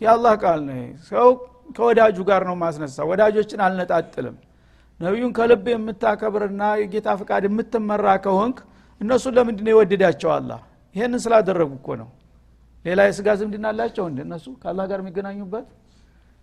የአላህ 0.00 0.34
ቃል 0.42 0.60
ነው 0.68 0.78
ሰው 1.08 1.28
ከወዳጁ 1.76 2.18
ጋር 2.28 2.42
ነው 2.48 2.54
ማስነሳ 2.62 3.04
ወዳጆችን 3.10 3.60
አልነጣጥልም። 3.66 4.36
ነቢዩን 5.00 5.32
ከልብ 5.36 5.66
የምታከብርና 5.70 6.62
የጌታ 6.80 7.08
ፍቃድ 7.20 7.44
የምትመራ 7.48 8.06
ከሆንክ 8.24 8.58
እነሱን 9.00 9.34
ለምንድ 9.36 9.60
ነው 9.66 9.72
የወደዳቸው 9.72 10.30
አላ 10.34 10.50
ይህንን 10.94 11.20
ስላደረጉ 11.24 11.70
እኮ 11.78 11.88
ነው። 12.00 12.08
ሌላ 12.84 13.00
የስጋ 13.08 13.28
ዝምድና 13.40 13.66
አላቸው 13.72 14.04
እንደ 14.10 14.20
እነሱ 14.26 14.46
ከአላህ 14.62 14.84
ጋር 14.90 14.98
የሚገናኙበት? 15.02 15.66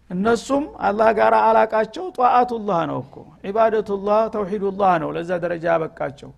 እነሱም 0.09 0.65
አላህ 0.87 1.09
ጋር 1.19 1.33
علاقة 1.41 1.63
ኣቸው። 1.63 2.05
طاعة 2.17 2.48
الله 2.48 2.79
ነው 2.91 2.99
እኮ። 3.05 3.15
عبادة 3.45 3.89
الله 3.89 4.21
توحيد 4.35 4.70
الله 4.70 4.91
ነው 5.03 5.09
ለዛ 5.15 5.31
ደረጃ 5.45 5.65
ያበቃቸው። 5.73 6.29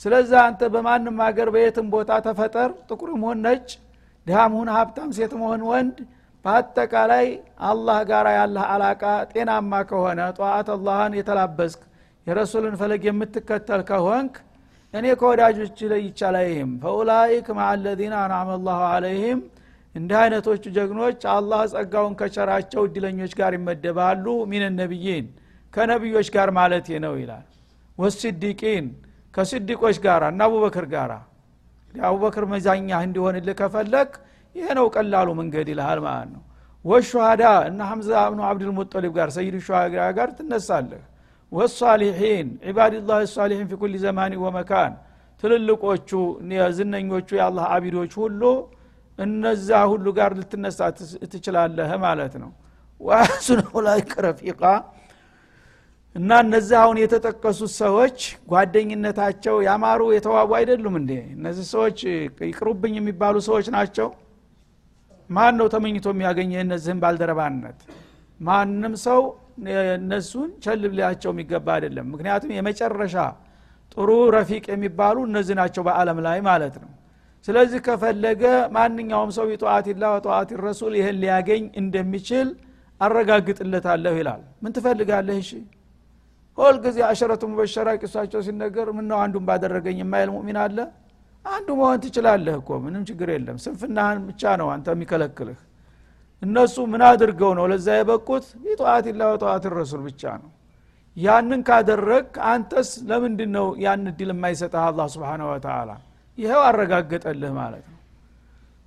ስለዚህ 0.00 0.38
አንተ 0.46 0.60
በማንም 0.74 1.16
ሀገር 1.26 1.48
በየትም 1.54 1.86
ቦታ 1.94 2.12
ተፈጠር 2.26 2.70
ጥቁርም 2.88 3.22
ሆን 3.26 3.38
ነጭ 3.46 3.68
ድሃም 4.26 4.52
ሁን 4.58 4.68
ሀብታም 4.76 5.10
ሴትም 5.16 5.42
ሆን 5.46 5.62
ወንድ 5.70 5.96
በአጠቃላይ 6.44 7.26
አላህ 7.66 7.98
ጋር 8.08 8.26
ያለህ 8.36 8.64
علاقة 8.72 9.02
ጤናማ 9.32 9.72
ከሆነ 9.90 10.20
طاعة 10.38 10.68
الله 10.74 10.97
ን 10.97 11.12
የተላበስክ 11.18 11.82
የረሱልን 12.26 12.74
ፈለግ 12.80 13.02
የምትከተል 13.08 13.82
ከሆንክ 13.90 14.34
እኔ 14.94 15.06
ከወዳጆች 15.20 15.78
ላይ 15.92 16.00
ይቻላይህም። 16.06 16.72
فأولئك 16.82 17.46
مع 17.56 17.68
الذين 17.68 18.14
أنعم 18.24 18.50
الله 18.66 18.80
عليهم 18.90 19.40
እንዲህ 19.94 20.16
አይነቶቹ 20.20 20.64
ጀግኖች 20.76 21.20
አላህ 21.34 21.62
ጸጋውን 21.72 22.14
ከቸራቸው 22.20 22.82
እድለኞች 22.88 23.32
ጋር 23.40 23.52
ይመደባሉ። 23.58 24.26
ሚን 24.50 24.64
ነቢይን 24.76 25.26
ከነቢዮች 25.72 26.28
ጋር 26.36 26.48
ማለት 26.58 26.88
ነው 27.04 27.14
ይላል። 27.22 27.46
ወስዲቂን 27.98 28.86
ከስዲቆች 29.34 29.96
ጋር 30.04 30.22
እና 30.28 30.42
አቡበክር 30.48 30.86
ጋር 30.94 31.10
አቡበክር 31.94 32.44
መዛኛ 32.52 33.00
እንዲሆንልህ 33.06 33.56
ከፈለግ 33.60 34.10
ይሄ 34.56 34.66
ነው 34.78 34.86
ቀላሉ 34.94 35.28
መንገድ 35.40 35.66
ይልሃል 35.72 36.00
ማለት 36.06 36.28
ነው። 36.34 36.42
ወሹሃዳ 36.84 37.42
እና 37.68 37.80
ሐምዛ 37.90 38.10
ብኑ 38.30 38.40
አብድልሙጠሊብ 38.48 39.12
ጋር 39.18 39.28
ሰይድ 39.36 39.54
ሹሃዳ 39.66 39.96
ጋር 40.16 40.28
ትነሳለህ። 40.38 41.02
ወሳሊሒን 41.52 42.48
ዒባድላህ 42.68 43.18
ሳሊሒን 43.32 43.66
ፊ 43.70 43.78
ኩል 43.80 43.94
ዘማኒ 44.04 44.32
ወመካን 44.44 44.92
ትልልቆቹ 45.42 46.10
ዝነኞቹ 46.76 47.28
የአላህ 47.38 47.64
አቢዶች 47.74 48.12
ሁሉ 48.20 48.42
እነዛ 49.18 49.68
ሁሉ 49.90 50.06
ጋር 50.18 50.30
ልትነሳ 50.38 50.78
ትችላለህ 51.32 51.90
ማለት 52.04 52.34
ነው። 52.42 52.50
ዋሱን 53.00 53.60
ኡላይከ 53.72 54.12
ረፊቃ 54.26 54.62
እና 56.16 56.30
እነዚህ 56.44 56.76
አሁን 56.80 56.96
የተጠቀሱት 57.02 57.72
ሰዎች 57.82 58.18
ጓደኝነታቸው 58.52 59.54
ያማሩ 59.66 60.00
የተዋቡ 60.16 60.50
አይደሉም 60.58 60.94
እንዴ? 61.00 61.12
እነዚህ 61.36 61.66
ሰዎች 61.74 61.98
ይቅሩብኝ 62.48 62.94
የሚባሉ 62.98 63.36
ሰዎች 63.48 63.66
ናቸው 63.76 64.08
ማን 65.30 65.54
ነው 65.58 65.66
ተመኝቶ 65.74 66.06
የሚያገኘ 66.12 66.52
እነዚህን 66.64 66.98
ባልደረባነት? 67.02 67.78
ማንም 68.40 68.94
ሰው 69.04 69.20
እነሱን 69.96 70.50
ቸል 70.64 70.82
ሊያቸው 70.92 71.30
የሚገባ 71.34 71.66
አይደለም። 71.76 72.06
ምክንያቱም 72.12 72.50
የመጨረሻ 72.56 73.16
ጥሩ 73.94 74.08
ረፊቅ 74.34 74.64
የሚባሉ 74.72 75.16
እነዚህ 75.28 75.54
ናቸው 75.60 75.82
በአለም 75.88 76.18
ላይ 76.26 76.38
ማለት 76.48 76.76
ነው። 76.82 76.90
ስለዚህ 77.48 77.80
ከፈለገ 77.86 78.42
ማንኛውም 78.76 79.30
ሰው 79.36 79.44
ቢጠዋትላ 79.50 80.04
ወጠዋት 80.14 80.50
ረሱል 80.64 80.92
ይህን 80.98 81.16
ሊያገኝ 81.22 81.62
እንደሚችል 81.80 82.48
አረጋግጥለታለሁ 83.00 84.12
ይላል። 84.20 84.42
ምን 84.62 84.72
ትፈልጋለህ? 84.76 85.38
እሺ። 85.42 85.50
ሁልጊዜ 86.58 86.98
አሸረቱ 87.08 87.42
ሙበሸራ 87.50 87.88
ቂሳቸው 88.00 88.40
ሲነገር 88.46 88.88
ምነው 88.96 89.18
አንዱን 89.24 89.44
ባደረገኝ 89.48 89.96
የማይል 90.02 90.30
ሙሚን 90.34 90.58
አለ 90.64 90.78
አንዱ 91.44 91.68
መሆን 91.78 92.00
ትችላለህ 92.04 92.54
እኮ 92.60 92.70
ምንም 92.84 93.02
ችግር 93.08 93.28
የለም። 93.34 93.56
ስንፍናህን 93.64 94.18
ብቻ 94.28 94.42
ነው 94.60 94.68
አንተ 94.74 94.86
የሚከለክልህ። 94.94 95.60
እነሱ 96.42 96.76
ምን 96.92 97.02
አድርገው 97.08 97.52
ነው 97.58 97.64
ለዛ 97.72 97.88
የበቁት? 97.98 98.44
ቢጠዋትላ 98.62 99.22
ወጠዋት 99.32 99.64
ረሱል 99.74 100.02
ብቻ 100.08 100.22
ነው። 100.42 100.50
ያንን 101.16 101.60
ካደረግ 101.68 102.26
አንተስ 102.50 102.90
ለምንድን 103.08 103.50
ነው 103.56 103.66
ያን 103.84 104.04
እድል 104.10 104.30
የማይሰጠህ 104.34 104.82
አላ 104.84 105.00
ስብን 105.14 105.42
ወተላ 105.48 105.90
ይኸው 106.38 106.62
አረጋገጠልህ 106.68 107.52
ማለት 107.58 107.84
ነው። 107.86 107.98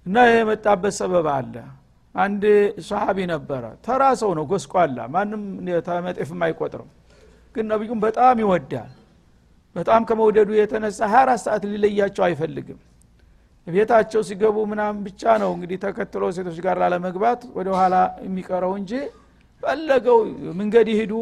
እና 0.06 0.16
ይህ 0.28 0.38
የመጣበት 0.42 0.94
ሰበብ 1.00 1.28
አለ። 1.36 1.56
አንድ 2.16 2.44
ሰሃቢ 2.88 3.18
ነበረ። 3.32 3.64
ተራ 3.86 4.04
ሰው 4.22 4.32
ነው 4.38 4.46
ጎስቋላ። 4.52 4.98
ማንም 5.14 5.42
ተመጤፍም 5.88 6.42
አይቆጥርም 6.48 6.90
ግን 7.56 7.66
ነቢዩም 7.72 8.00
በጣም 8.06 8.36
ይወዳል 8.44 8.92
በጣም 9.76 10.02
ከመውደዱ 10.10 10.50
የተነሳ 10.58 11.00
24 11.12 11.46
ሰዓት 11.46 11.64
ሊለያቸው 11.72 12.24
አይፈልግም። 12.28 12.80
ቤታቸው 13.68 14.22
ሲገቡ 14.28 14.58
ምናምን 14.72 15.00
ብቻ 15.06 15.22
ነው 15.42 15.52
እንግዲህ 15.56 15.78
ተከትሎ 15.86 16.24
ሴቶች 16.36 16.58
ጋር 16.66 16.76
ላለመግባት 16.82 17.42
ወደ 17.58 17.70
ኋላ 17.80 17.96
የሚቀረው 18.26 18.74
እንጂ 18.80 18.92
ፈለገው 19.64 20.18
መንገድ 20.60 20.88
ይሄዱ 20.94 21.14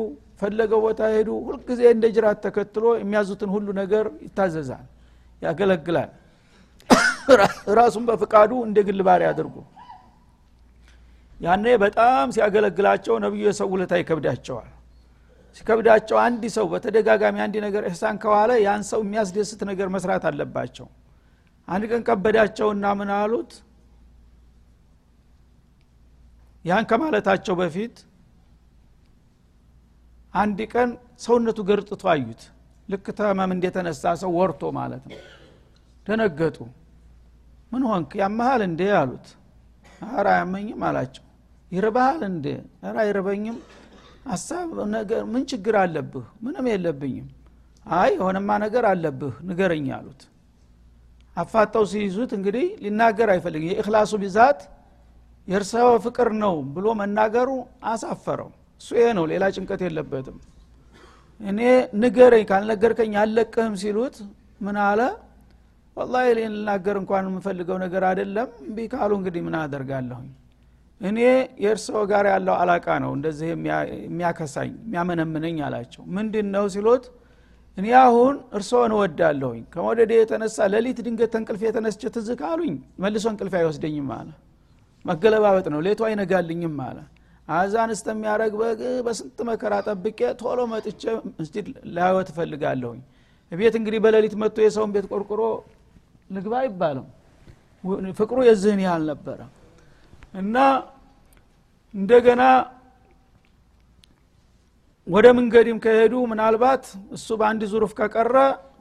ፈለገው 0.41 0.79
ቦታ 0.85 1.01
ይሄዱ። 1.11 1.29
ሁልጊዜ 1.47 1.81
እንደ 1.95 2.05
ጅራት 2.15 2.39
ተከትሎ 2.45 2.85
የሚያዙትን 2.99 3.49
ሁሉ 3.55 3.67
ነገር 3.81 4.05
ይታዘዛል 4.25 4.85
ያገለግላል። 5.41 6.11
ራሱን 7.79 8.03
በፍቃዱ 8.09 8.51
እንደ 8.67 8.79
ግል 8.87 9.01
ባሪ 9.07 9.23
አድርጎ 9.29 9.55
ያኔ 11.37 11.65
በጣም 11.83 12.25
ሲያገለግላቸው 12.35 13.15
ነቢዩ 13.23 13.43
የሰው 13.47 13.67
ውለታ 13.73 13.93
ይከብዳቸዋል 14.01 14.69
ሲከብዳቸው 15.55 16.17
አንድ 16.23 16.43
ሰው 16.55 16.65
በተደጋጋሚ 16.71 17.37
አንድ 17.45 17.55
ነገር 17.65 17.83
እህሳን 17.89 18.15
ከዋለ 18.23 18.51
ያን 18.63 18.83
ሰው 18.89 19.01
የሚያስደስት 19.05 19.61
ነገር 19.71 19.87
መስራት 19.95 20.23
አለባቸው። 20.29 20.87
አንድ 21.67 21.83
ቀን 21.91 22.01
ከበዳቸውና 22.07 22.85
ምን 22.99 23.09
አሉት? 23.17 23.51
ያን 26.65 26.83
ከማለታቸው 26.89 27.55
በፊት 27.61 27.95
አንድ 30.33 30.59
ቀን 30.73 30.89
ሰውነቱ 31.23 31.59
ገርጥቶ 31.69 32.03
አዩት። 32.13 32.41
ልክ 32.89 33.05
ተመም 33.17 33.51
እንደተነሳ 33.55 34.13
ሰው 34.21 34.31
ወርቶ 34.37 34.71
ማለት 34.77 35.03
ነው። 35.09 35.19
ደነገጡ። 36.07 36.57
ምን 37.71 37.83
ሆንክ? 37.89 38.11
ያመሃል 38.21 38.61
እንዴ? 38.69 38.81
አሉት። 38.99 39.27
አራ 40.11 40.27
ያመኝም 40.39 40.81
አላቸው። 40.87 41.23
ይርባሃል 41.71 42.21
እንዴ? 42.29 42.45
ራ 42.87 42.97
አይርበኝም 43.03 43.57
ሀሳብ 44.25 44.67
ነገር 44.93 45.21
ምን 45.31 45.43
ችግር 45.51 45.75
አለብህ? 45.79 46.25
ምንም 46.43 46.65
የለብኝም። 46.71 47.27
አይ 47.93 48.11
የሆነማ 48.17 48.49
ነገር 48.63 48.83
አለብህ 48.91 49.33
ንገረኝ 49.47 49.87
አሉት። 49.97 50.21
አፋጠው 51.37 51.83
ሲይዙት 51.91 52.31
እንግዲህ 52.37 52.65
ሊናገር 52.83 53.29
አይፈልግም። 53.33 53.69
የእክላሱ 53.71 54.11
ብዛት 54.23 54.59
የእርሰው 55.47 55.89
ፍቅር 56.05 56.29
ነው 56.43 56.55
ብሎ 56.75 56.85
መናገሩ 56.99 57.49
አሳፈረው። 57.85 58.49
እሱ 58.81 58.89
ይሄ 58.99 59.07
ነው 59.17 59.25
ሌላ 59.31 59.43
ጭንቀት 59.55 59.81
የለበትም። 59.85 60.37
እኔ 61.41 61.59
ንገረኝ 62.01 62.43
ካልነገርከኝ 62.49 63.13
አለቅህም 63.21 63.73
ሲሉት 63.81 64.15
ምን 64.61 64.77
አለ? 64.85 64.99
ወላ 65.97 66.15
ልናገር 66.37 66.95
እንኳን 67.01 67.27
የምፈልገው 67.29 67.77
ነገር 67.83 68.03
አይደለም። 68.09 68.49
እምቢ 68.63 68.77
ካሉ 68.93 69.11
እንግዲህ 69.19 69.41
ምን 69.47 69.55
አደርጋለሁኝ 69.59 70.29
እኔ 71.03 71.17
የእርስዎ 71.63 72.01
ጋር 72.11 72.25
ያለው 72.31 72.55
አላቃ 72.59 72.87
ነው 73.03 73.11
እንደዚህ 73.17 73.47
የሚያከሳኝ 74.05 74.71
የሚያመነምነኝ 74.79 75.57
አላቸው። 75.67 76.03
ምንድን 76.17 76.47
ነው 76.55 76.65
ሲሉት 76.73 77.05
እኔ 77.77 77.87
አሁን 78.01 78.35
እርስዎን 78.57 78.91
እወዳለሁኝ። 78.95 79.61
ከመውደዴ 79.73 80.11
የተነሳ 80.19 80.67
ሌሊት 80.73 80.99
ድንገት 81.05 81.31
ተንቅልፍ 81.35 81.61
የተነስቸ 81.67 82.11
ትዝ 82.15 82.29
ካሉኝ 82.41 82.73
መልሶ 83.03 83.25
እንቅልፍ 83.33 83.55
አይወስደኝም 83.59 84.09
አለ። 84.17 84.29
መገለባበጥ 85.05 85.65
ነው 85.73 85.81
ሌቱ 85.87 86.01
አይነጋልኝም 86.09 86.77
አለ። 86.85 86.99
አዛን 87.47 87.89
እስተሚያደረግ 87.95 88.53
በግ 88.59 88.81
በስንት 89.05 89.39
መከራ 89.49 89.73
ጠብቄ 89.87 90.19
ቶሎ 90.41 90.59
መጥቼ 90.73 91.01
መስጅድ 91.31 91.65
ላይወት 91.95 92.29
እፈልጋለሁኝ። 92.31 93.01
ቤት 93.51 93.75
እንግዲህ 93.79 93.99
በሌሊት 94.03 94.35
መጥቶ 94.41 94.57
የሰውን 94.65 94.91
ቤት 94.95 95.05
ቆርቁሮ 95.11 95.41
ልግባ 96.29 96.53
አይባልም። 96.61 97.07
ፍቅሩ 98.19 98.37
የዝህን 98.47 98.81
ያህል 98.85 99.03
ነበረ። 99.11 99.39
እና 100.33 100.55
እንደገና 101.93 102.43
ወደ 105.07 105.27
መንገድም 105.37 105.77
ከሄዱ 105.83 106.13
ምናልባት 106.31 106.83
እሱ 107.15 107.27
በአንድ 107.39 107.61
ዙሩፍ 107.71 107.91
ከቀረ 107.97 108.35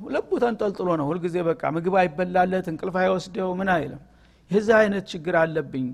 ልቡ 0.08 0.30
ተንጠልጥሎ 0.42 0.88
ነው። 1.00 1.06
ሁልጊዜ 1.10 1.36
በቃ 1.48 1.62
ምግብ 1.76 1.94
አይበላለት 2.00 2.66
እንቅልፍ 2.72 2.96
አይወስደው 3.02 3.48
ምን 3.60 3.70
አይልም። 3.74 4.02
የዚህ 4.50 4.74
አይነት 4.80 5.04
ችግር 5.12 5.34
አለብኝ። 5.40 5.86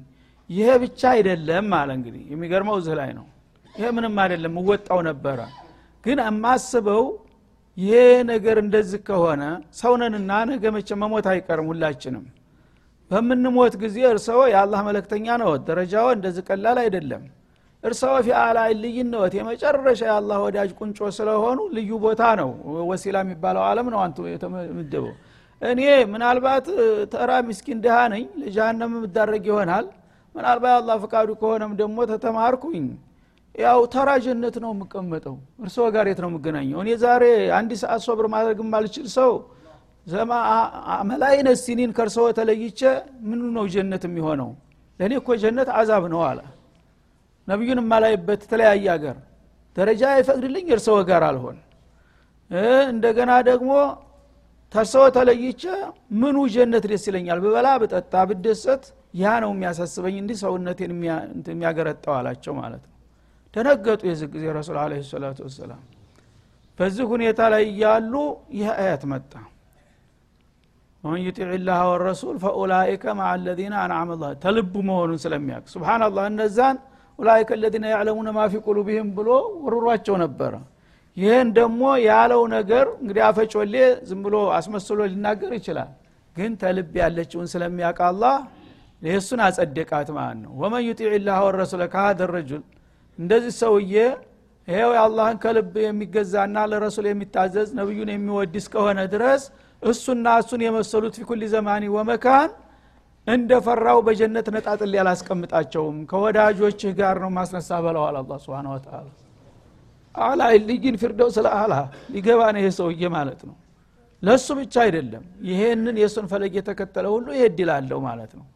ይሄ 0.50 0.68
ብቻ 0.82 1.00
አይደለም 1.14 1.68
አለ 1.78 1.90
እንግዲህ። 1.98 2.22
የሚገርመው 2.32 2.76
እዚህ 2.80 2.94
ላይ 3.00 3.10
ነው። 3.18 3.26
ይሄ 3.74 3.88
ምንም 3.96 4.14
አይደለም 4.22 4.54
እወጣው 4.60 5.00
ነበረ። 5.08 5.40
ግን 6.04 6.20
የማስበው 6.26 7.02
ይሄ 7.76 7.96
ነገር 8.30 8.56
እንደዚህ 8.62 9.00
ከሆነ 9.08 9.42
ሰውነንና 9.80 10.30
ነገ 10.50 10.64
መቼ 10.76 10.88
መሞት 11.02 11.26
አይቀርም 11.32 11.68
ሁላችንም 11.72 12.24
በምንሞት 13.10 13.74
ጊዜ 13.82 13.98
እርሰዎ 14.10 14.40
የአላህ 14.52 14.80
መለክተኛ 14.88 15.26
ነዎት። 15.42 15.62
ደረጃዎ 15.68 16.06
እንደዚህ 16.16 16.42
ቀላል 16.48 16.78
አይደለም። 16.82 17.22
እርሰዎ 17.84 18.14
ፊ 18.24 18.34
አላይ 18.40 18.70
ልይነወት 18.82 19.32
የመጨረሻ 19.38 20.00
የአላህ 20.08 20.38
ወዳጅ 20.44 20.70
ቁንጮ 20.80 21.08
ስለሆኑ 21.18 21.58
ልዩ 21.76 21.90
ቦታ 22.04 22.22
ነው። 22.40 22.50
ወሲላ 22.90 23.16
የሚባለው 23.24 23.62
አለም 23.68 23.88
ነው 23.94 24.00
አንቱ 24.04 24.26
የተመደበው 24.32 25.12
እኔ 25.62 25.80
ምናልባት 26.10 26.66
ተራ 27.12 27.30
ምስኪን 27.46 27.78
ድሃ 27.84 27.96
ነኝ 28.12 28.24
ለጃሃንም 28.40 28.92
ምዳረግ 29.04 29.44
ይሆናል። 29.50 29.86
ምናልባት 30.34 30.74
አላህ 30.80 30.96
ፈቃዱ 31.04 31.28
ከሆነም 31.40 31.72
ደግሞ 31.80 31.98
ተተማርኩኝ። 32.10 32.84
ያው 33.54 33.80
ተራ 33.94 34.08
ጀነት 34.24 34.56
ነው 34.64 34.70
የምቀመጠው። 34.74 35.34
እርስዎ 35.62 35.84
ጋር 35.94 36.06
የት 36.10 36.20
ነው 36.24 36.30
የምገናኘው? 36.30 36.78
እኔ 36.82 36.90
ዛሬ 37.02 37.24
አንድ 37.58 37.70
ሰዓት 37.80 38.02
ሶብር 38.06 38.26
ማድረግ 38.34 38.58
ማልችል 38.72 39.06
ሰው 39.16 39.32
መላይነ 41.10 41.48
ሲኒን 41.62 41.90
ከእርስዎ 41.96 42.26
ተለይቼ 42.38 42.80
ምኑ 43.28 43.40
ነው 43.56 43.64
ጀነት 43.74 44.02
የሚሆነው? 44.08 44.50
ለእኔ 45.00 45.12
እኮ 45.20 45.28
ጀነት 45.42 45.68
አዛብ 45.78 46.04
ነው 46.12 46.20
አለ። 46.28 46.40
ነቢዩን 47.48 47.80
የማላይበት 47.82 48.40
የተለያየ 48.46 48.86
ሀገር። 48.94 49.16
ደረጃ 49.76 50.02
አይፈቅድልኝ 50.14 50.66
እርስዎ 50.76 50.96
ጋር 51.10 51.22
አልሆን። 51.28 51.58
እንደገና 52.92 53.32
ደግሞ 53.48 53.70
ተርሰው 54.72 55.04
ተለይቼ 55.16 55.62
ምኑ 56.20 56.36
ጀነት 56.54 56.84
ደስ 56.90 57.04
ይለኛል? 57.08 57.38
ብበላ 57.44 57.68
ብጠጣ 57.82 58.14
ብደሰት 58.30 58.82
ያ 59.14 59.34
ነው 59.44 59.50
የሚያሳስበኝ 59.54 60.16
እንዲህ 60.22 60.36
ሰውነቴን 60.42 60.92
የሚያገረጣው 61.48 62.14
አላቸው 62.18 62.52
ማለት 62.60 62.82
ነው። 62.84 62.94
ደነገጡ 63.54 64.00
የዚህ 64.08 64.28
ጊዜ 64.34 64.44
ረሱል 64.58 64.76
አለ 64.82 64.92
ሰላቱ 65.10 65.38
ወሰላም። 65.46 65.82
በዚህ 66.78 67.04
ሁኔታ 67.12 67.40
ላይ 67.52 67.62
እያሉ 67.70 68.12
ይህ 68.58 68.68
አያት 68.76 69.04
መጣ 69.12 69.32
ወመን 71.04 71.20
ዩጢዕ 71.24 71.50
ላህ 71.66 71.80
ወረሱል 71.90 72.36
ፈኡላይከ 72.42 73.04
ማ 73.18 73.26
አለዚነ 73.32 73.74
አንዓመ 73.82 74.10
ላ 74.22 74.30
ተልቡ 74.44 74.74
መሆኑን 74.88 75.18
ስለሚያውቅ 75.24 75.66
ስብናላህ 75.74 76.24
እነዛን 76.30 76.76
ኡላይከ 77.18 77.50
ለዚነ 77.62 77.84
ያዕለሙነ 77.92 78.28
ማ 78.36 78.42
ፊ 78.52 78.60
ቁሉብህም 78.66 79.08
ብሎ 79.16 79.28
ወርሯቸው 79.64 80.16
ነበረ። 80.24 80.52
ይህን 81.16 81.48
ደግሞ 81.56 81.80
ያለው 82.08 82.42
ነገር 82.56 82.86
እንግዲህ 83.00 83.22
አፈጮሌ 83.28 83.74
ዝም 84.08 84.20
ብሎ 84.26 84.36
አስመስሎ 84.58 84.98
ሊናገር 85.12 85.52
ይችላል። 85.58 85.90
ግን 86.36 86.52
ተልብ 86.60 86.92
ያለችውን 87.02 87.46
ስለሚያውቅ 87.52 88.00
አላህ 88.08 88.34
የእሱን 89.02 89.40
አጸደቃት 89.46 90.08
ማለት 90.16 90.38
ነው። 90.44 90.52
ወመን 90.60 90.82
ዩጢዕ 90.88 91.10
ላህ 91.26 91.38
ወረሱለ 91.46 91.82
ከሀደ 91.94 92.20
ረጁል 92.34 92.62
እንደዚህ 93.18 93.52
ሰውዬ 93.60 93.94
ይሄው 94.68 94.90
የአላህን 94.96 95.36
ከልብ 95.44 95.74
የሚገዛና 95.84 96.56
ለረሱል 96.70 97.06
የሚታዘዝ 97.10 97.68
ነቢዩን 97.78 98.10
የሚወድ 98.14 98.54
እስከሆነ 98.60 99.00
ድረስ 99.14 99.42
እሱና 99.82 100.26
እሱን 100.40 100.60
የመሰሉት 100.64 101.14
ፊኩል 101.18 101.42
ዘማኒ 101.52 101.84
ወመካን 101.96 102.50
እንደፈራው 103.26 103.98
በጀነት 104.06 104.46
ነጣጥል 104.54 104.92
ያላስቀምጣቸውም። 104.98 105.96
ከወዳጆችህ 106.10 106.92
ጋር 107.00 107.16
ነው 107.24 107.30
ማስነሳ 107.36 107.70
በለዋል 107.84 108.16
አላ 108.20 108.38
ስብን 108.44 108.68
ወተላ 108.72 108.96
አላ 110.14 110.40
ልይን 110.68 110.96
ፊርደው 111.02 111.28
ስለ 111.36 111.46
አላ 111.58 111.74
ሊገባ 112.14 112.40
ነው 112.54 112.60
ይሄ 112.62 112.68
ሰውዬ 112.78 113.02
ማለት 113.16 113.40
ነው። 113.48 113.56
ለእሱ 114.22 114.46
ብቻ 114.58 114.74
አይደለም 114.84 115.24
ይሄንን 115.48 115.96
የእሱን 116.00 116.26
ፈለግ 116.30 116.54
የተከተለ 116.58 117.06
ሁሉ 117.14 117.26
ይሄ 117.36 117.44
እድላለሁ 117.50 117.98
ማለት 118.08 118.32
ነው። 118.38 118.46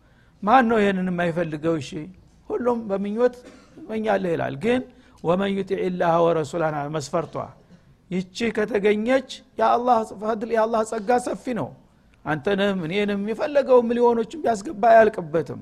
ማን 0.42 0.64
ነው 0.70 0.78
ይሄንን 0.82 1.08
የማይፈልገው? 1.12 1.74
እሺ 1.82 1.90
ሁሉም 2.50 2.78
በምኞት 2.88 3.34
መኛለህ 3.88 4.32
ይላል። 4.34 4.54
ግን 4.64 4.80
ወመን 5.24 5.50
ዩጢዕ 5.56 5.82
ላህ 6.00 6.14
ወረሱላና 6.24 6.76
መስፈርቷ 6.96 7.34
ይቺ 8.12 8.38
ከተገኘች 8.56 9.28
የአላህ 9.58 10.80
ጸጋ 10.90 11.10
ሰፊ 11.26 11.44
ነው። 11.60 11.68
አንተንም 12.24 12.80
እኔንም 12.86 13.22
የፈለገው 13.30 13.78
ሚሊዮኖችን 13.88 14.42
ቢያስገባ 14.42 14.82
አያልቅበትም። 14.90 15.60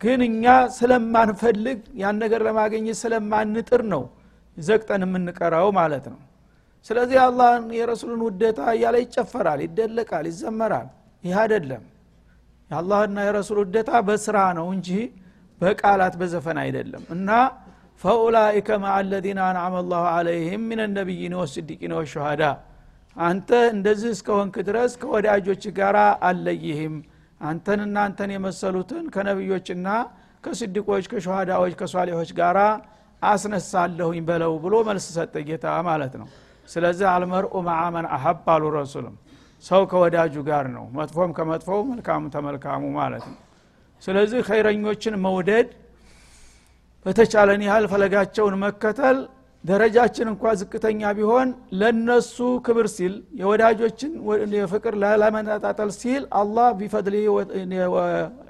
ግን 0.00 0.20
እኛ 0.26 0.44
ስለማንፈልግ 0.76 1.80
ያን 2.00 2.16
ነገር 2.22 2.40
ለማግኘት 2.46 2.98
ስለማንጥር 3.02 3.82
ነው 3.92 4.02
ዘቅጠን 4.56 5.02
የምንቀራው 5.06 5.68
ማለት 5.78 6.06
ነው። 6.12 6.20
ስለዚህ 6.86 7.18
አላህን 7.24 7.66
የረሱሉን 7.76 8.22
ውደታ 8.26 8.60
እያለ 8.74 8.96
ይጨፈራል 9.04 9.60
ይደለቃል 9.66 10.26
ይዘመራል። 10.30 10.88
ይህ 11.24 11.36
አይደለም። 11.42 11.84
የአላህና 12.70 13.18
የረሱል 13.26 13.58
ውደታ 13.62 13.90
በስራ 14.06 14.38
ነው 14.58 14.66
እንጂ 14.74 14.88
በቃላት 15.60 16.14
በዘፈን 16.20 16.58
አይደለም። 16.62 17.02
እና 17.16 17.30
ፈኡላይከ 18.00 18.68
ማ 18.82 18.86
አለዚነ 18.94 19.40
አንዓመ 19.48 19.74
ላሁ 19.90 20.04
አለይህም 20.14 20.62
ምን 20.70 20.80
ነቢይን 20.96 21.34
ወስዲቂን 21.40 21.92
ወሸሃዳ 21.98 22.42
አንተ 23.16 23.50
እንደዚህ 23.74 24.10
እስከሆንክ 24.16 24.54
ድረስ 24.68 24.92
ከወዳጆች 25.02 25.64
ጋር 25.78 25.96
አለይህም። 26.28 26.94
አንተን 27.40 28.30
የመሰሉትን 28.34 29.04
ከነቢዮችና 29.14 29.88
ከስድቆች 30.44 31.04
ከሸሃዳዎች 31.12 31.74
ከሷሌሖች 31.80 32.30
ጋር 32.40 32.56
አስነሳለሁኝ 33.22 34.18
በለው 34.28 34.52
ብሎ 34.64 34.74
መልስ 34.88 35.06
ሰጠ 35.16 35.34
ጌታ 35.48 35.66
ማለት 35.88 36.14
ነው። 36.20 36.26
ስለዚህ 36.68 37.06
አልመርኡ 37.12 37.54
መዓመን 37.68 38.06
አሀብ 38.16 38.46
አሉ 38.54 38.64
ረሱልም። 38.76 39.14
ሰው 39.64 39.82
ከወዳጁ 39.90 40.34
ጋር 40.48 40.66
ነው። 40.74 40.84
መጥፎም 40.98 41.30
ከመጥፎው 41.36 41.80
መልካሙ 41.90 42.22
ተመልካሙ 42.34 42.82
ማለት 42.98 43.24
ነው። 43.30 43.38
ስለዚህ 44.02 44.40
ኸይረኞችን 44.48 45.14
መውደድ 45.24 45.68
በተቻለን 47.06 47.62
ያህል 47.66 47.86
ፈለጋቸውን 47.92 48.54
መከተል። 48.62 49.18
ደረጃችን 49.64 50.26
እንኳ 50.30 50.52
ዝቅተኛ 50.60 51.10
ቢሆን 51.18 51.48
ለነሱ 51.80 52.36
ክብር 52.66 52.86
ሲል 52.94 53.12
የወዳጆችን 53.40 54.10
ፍቅር 54.72 54.94
ለመነጣጠል 55.22 55.90
ሲል 55.96 56.22
አላህ 56.40 56.66
ቢፈድሊ 56.80 57.16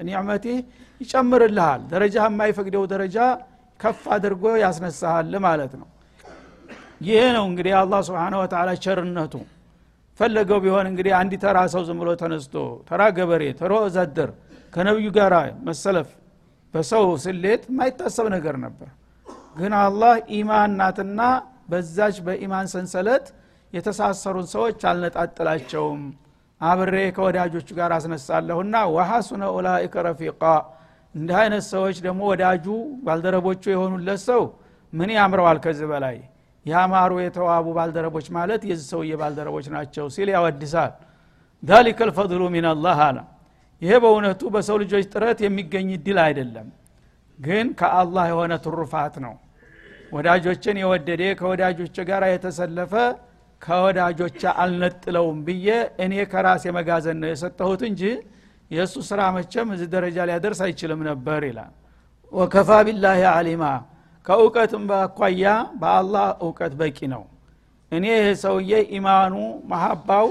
ኒዕመቲህ 0.08 0.56
ይጨምርልሃል። 1.00 1.82
ደረጃ 1.92 2.16
የማይፈቅደው 2.26 2.84
ደረጃ 2.92 3.18
ከፍ 3.80 4.02
አድርጎ 4.16 4.44
ያስነሳሃል 4.64 5.32
ማለት 5.46 5.72
ነው። 5.80 5.88
ይሄ 7.06 7.20
ነው 7.36 7.44
እንግዲህ 7.50 7.74
አላህ 7.80 8.00
ስብሓን 8.08 8.34
ወተላ 8.40 8.70
ቸርነቱ። 8.84 9.34
ፈለገው 10.18 10.58
ቢሆን 10.64 10.86
እንግዲህ 10.90 11.12
አንድ 11.20 11.32
ተራ 11.44 11.58
ሰው 11.72 11.82
ዝም 11.86 11.98
ብሎ 12.02 12.10
ተነስቶ 12.20 12.54
ተራ 12.88 13.02
ገበሬ 13.16 13.42
ተሮ 13.60 13.72
ወዛደር 13.84 14.30
ከነቢዩ 14.72 15.08
ጋር 15.16 15.34
መሰለፍ 15.66 16.08
በሰው 16.74 17.04
ስሌት 17.24 17.62
የማይታሰብ 17.70 18.26
ነገር 18.34 18.56
ነበር። 18.64 18.88
ግን 19.56 19.72
አላህ 19.80 20.14
ኢማን 20.36 20.72
ናትና 20.80 21.20
በዛች 21.70 22.16
በኢማን 22.26 22.66
ሰንሰለት 22.72 23.26
የተሳሰሩን 23.72 24.46
ሰዎች 24.54 24.80
አልነጣጥላቸውም። 24.90 26.02
አብሬ 26.60 26.96
ከወዳጆቹ 27.16 27.68
ጋር 27.78 27.90
አስነሳለሁና 27.96 28.74
ወሐሱነ 28.94 29.42
ኡላይከ 29.56 29.94
ረፊቃ። 30.06 30.42
እንዲህ 31.14 31.36
አይነት 31.42 31.64
ሰዎች 31.72 31.96
ደግሞ 32.06 32.22
ወዳጁ 32.30 32.66
ባልደረቦቹ 33.06 33.62
የሆኑለት 33.72 34.20
ሰው 34.28 34.42
ምን 34.92 35.10
ያምረዋል 35.16 35.58
ከዚህ 35.64 35.86
በላይ? 35.92 36.16
ያማሩ 36.66 37.12
የተዋቡ 37.20 37.66
ባልደረቦች 37.78 38.26
ማለት 38.36 38.62
የዚህ 38.68 38.86
ሰውዬ 38.92 39.12
ባልደረቦች 39.20 39.66
ናቸው 39.74 40.06
ሲል 40.14 40.28
ያወድሳል። 40.34 40.92
ዛሊከ 41.62 42.00
ልፈضሉ 42.08 42.42
ሚንላህ 42.54 42.98
አለ 43.06 43.18
ይሄ 43.84 43.92
በእውነቱ 44.02 44.42
በሰው 44.54 44.76
ልጆች 44.82 45.04
ጥረት 45.12 45.38
የሚገኝ 45.44 45.88
ድል 46.04 46.18
አይደለም። 46.24 46.68
ግን 47.38 47.66
ከአላህ 47.80 48.24
የሆነ 48.30 48.52
ትሩፋት 48.64 49.14
ነው። 49.24 49.34
ወዳጆችን 50.12 50.76
የወደደ 50.82 51.22
ከወዳጆች 51.40 51.96
ጋር 52.10 52.22
የተሰለፈ 52.30 52.92
ከወዳጆች 53.62 54.40
አልነጥለውም 54.56 55.38
ብዬ 55.46 55.66
እኔ 56.04 56.14
ከራሴ 56.32 56.64
መጋዘን 56.76 57.18
ነው 57.22 57.28
የሰጠሁት 57.32 57.82
እንጂ 57.88 58.02
የእሱ 58.70 58.94
ስራ 59.08 59.20
መቸም 59.36 59.68
እዚህ 59.74 59.88
ደረጃ 59.94 60.16
ሊያደርስ 60.28 60.60
አይችልም 60.66 61.00
ነበር 61.08 61.40
ይላል። 61.48 61.72
ወከፋ 62.32 62.70
ቢላህ 62.86 63.20
አሊማ 63.32 63.64
ከእውቀትም 64.26 64.84
በአኳያ 64.90 65.44
በአላህ 65.80 66.26
እውቀት 66.44 66.72
በቂ 66.80 66.98
ነው። 67.14 67.24
እኔ 67.92 68.04
ይህ 68.16 68.28
ሰውዬ 68.42 68.72
ኢማኑ 68.96 69.34
መሀባው 69.70 70.28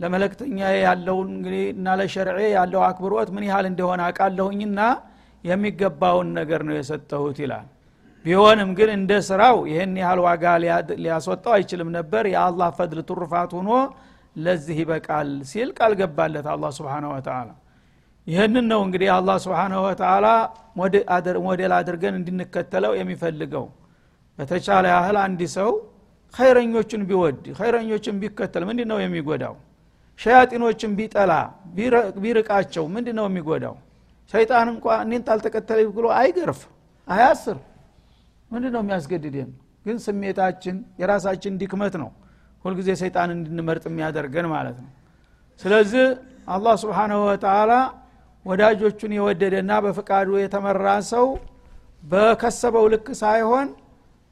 ለመለክተኛ 0.00 0.58
ያለውን 0.80 1.28
እንግዲህ 1.34 1.64
እና 1.74 1.94
ለሸርዕ 2.00 2.38
ያለው 2.56 2.80
አክብሮት 2.88 3.28
ምን 3.36 3.44
ያህል 3.48 3.66
እንደሆነ 3.70 4.00
አቃለሁኝና 4.08 4.80
የሚገባውን 5.44 6.28
ነገር 6.38 6.60
ነው 6.68 6.74
የሰጠሁት 6.78 7.38
ይላል። 7.44 7.66
ቢሆንም 8.24 8.70
ግን 8.78 8.90
እንደ 8.96 9.12
ስራው 9.26 9.56
ይህን 9.70 9.92
ያህል 10.02 10.20
ዋጋ 10.26 10.44
ሊያስወጣው 11.00 11.52
አይችልም 11.56 11.90
ነበር። 11.96 12.24
የአላህ 12.32 12.68
ፈድል 12.78 13.00
ትሩፋት 13.10 13.52
ሆኖ 13.58 13.70
ለዚህ 14.36 14.76
ይበቃል 14.82 15.28
ሲል 15.50 15.68
ቃል 15.78 15.92
ገባለት 16.00 16.46
አላ 16.52 16.64
ስብን 16.78 17.04
ወተላ 17.12 17.48
ይህንን 18.26 18.66
ነው 18.72 18.80
እንግዲህ 18.86 19.08
አላህ 19.16 19.36
ስብንሁ 19.44 19.80
ወተላ 19.86 20.26
ሞዴል 21.44 21.72
አድርገን 21.78 22.14
እንድንከተለው 22.20 22.92
የሚፈልገው። 22.98 23.66
በተቻለ 24.38 24.84
ያህል 24.94 25.16
አንድ 25.22 25.42
ሰው 25.56 25.70
ኸይረኞችን 26.34 27.02
ቢወድ 27.08 27.44
ኸይረኞችን 27.58 28.16
ቢከተል 28.22 28.64
ምንድ 28.68 28.80
ነው 28.90 28.98
የሚጎዳው 29.02 29.54
ሸያጢኖችን 30.18 30.92
ቢጠላ 30.98 31.32
ቢርቃቸው 32.22 32.84
ምንድ 32.94 33.08
ነው 33.18 33.26
የሚጎዳው? 33.28 33.74
ሸይጣን 34.32 34.68
እንኳ 34.72 34.86
እኔን 35.04 35.22
ታልተከተለ 35.26 35.78
ብሎ 35.96 36.06
አይገርፍ 36.18 36.60
አያስር። 37.08 37.58
ምንድ 38.50 38.64
ነው 38.74 38.80
የሚያስገድድን 38.84 39.50
ግን 39.86 39.96
ስሜታችን 40.04 40.76
የራሳችን 41.00 41.52
ድክመት 41.60 41.94
ነው 42.02 42.10
ሁልጊዜ 42.64 42.88
ሰይጣን 43.02 43.30
እንድንመርጥ 43.34 43.84
የሚያደርገን 43.90 44.46
ማለት 44.54 44.76
ነው። 44.84 44.90
ስለዚህ 45.60 46.06
አላህ 46.54 46.74
ስብሓንሁ 46.82 47.18
ወተላ 47.28 47.72
ወዳጆቹን 48.46 49.12
የወደደና 49.16 49.72
በፍቃዱ 49.84 50.28
የተመራ 50.40 50.86
ሰው 51.12 51.26
በከሰበው 52.02 52.84
ልክ 52.92 53.06
ሳይሆን 53.20 53.68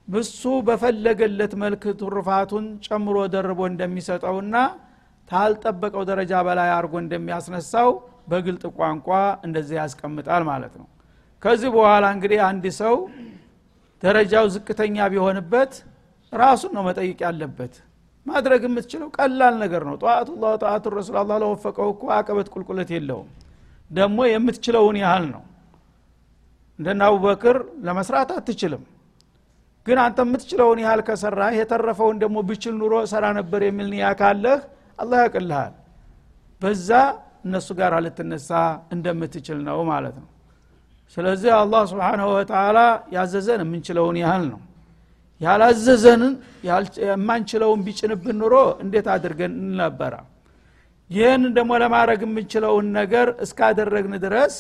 ብሱ 0.09 0.43
በፈለገለት 0.67 1.53
መልክ 1.63 1.85
ትሩፋቱን 2.01 2.67
ጨምሮ 2.87 3.17
ደርቦ 3.35 3.61
እንደሚሰጠውና 3.71 4.57
ታልጠበቀው 5.29 6.03
ደረጃ 6.11 6.33
በላይ 6.47 6.71
አድርጎ 6.75 6.95
እንደሚያስነሳው 7.03 7.91
በግልጥ 8.29 8.65
ቋንቋ 8.77 9.09
እንደዚህ 9.47 9.77
ያስቀምጣል 9.81 10.43
ማለት 10.51 10.75
ነው። 10.81 10.87
ከዚህ 11.43 11.71
በኋላ 11.75 12.05
እንግዲህ 12.17 12.41
አንድ 12.49 12.65
ሰው 12.81 12.95
ደረጃው 14.03 14.47
ዝቅተኛ 14.55 14.97
ቢሆንበት 15.13 15.73
ራሱን 16.33 16.73
ነው 16.77 16.83
መጠይቅ 16.89 17.19
ያለበት። 17.27 17.75
ማድረግ 18.27 18.63
የምትችለው 18.67 19.09
ቀላል 19.17 19.55
ነገር 19.63 19.83
ነው። 19.89 19.97
ጠዋቱላ 20.03 20.53
ጠዋቱ 20.63 20.93
ረሱል 20.97 21.17
አላ 21.21 21.33
ለወፈቀው 21.43 21.89
እኮ 21.95 22.05
አቀበት 22.17 22.49
ቁልቁለት 22.55 22.91
የለውም። 22.95 23.29
ደግሞ 23.91 24.19
የምትችለውን 24.31 24.97
ያህል 25.03 25.25
ነው። 25.35 25.43
እንደና 26.79 27.03
አቡበክር 27.11 27.57
ለመስራት 27.87 28.31
አትችልም። 28.37 28.83
ግን 29.87 29.99
አንተ 30.05 30.19
የምትችለውን 30.25 30.79
ያህል 30.85 31.01
ከሰራ 31.09 31.41
የተረፈውን 31.57 32.17
ደግሞ 32.23 32.39
ብችል 32.49 32.75
ኑሮ 32.81 32.95
ሰራ 33.11 33.25
ነበር 33.39 33.63
የሚል 33.67 33.91
ካለህ 34.21 34.61
አላህ 34.99 35.19
ያቅልሃል 35.25 35.73
በዛ 36.61 36.91
እነሱ 37.47 37.69
ጋር 37.79 37.95
ልትነሳ 38.05 38.51
እንደምትችል 38.95 39.59
ነው 39.67 39.79
ማለት 39.91 40.17
ነው። 40.23 40.29
ስለዚህ 41.17 41.51
አላህ 41.57 41.83
ስብሓንሁ 41.91 42.27
ወተላ 42.37 42.79
ያዘዘን 43.17 43.61
የምንችለውን 43.65 44.17
ያህል 44.23 44.45
ነው። 44.53 44.61
ያላዘዘንን 45.41 46.35
የማንችለውን 47.03 47.81
ቢጭንብን 47.87 48.39
ኑሮ 48.43 48.55
እንዴት 48.85 49.07
አድርገን 49.15 49.53
እንነበራ 49.63 50.15
ይህን 51.11 51.43
ደግሞ 51.57 51.73
ለማድረግ 51.83 52.21
የምንችለውን 52.27 52.87
ነገር 52.99 53.29
እስካደረግን 53.45 54.15
ድረስ 54.25 54.55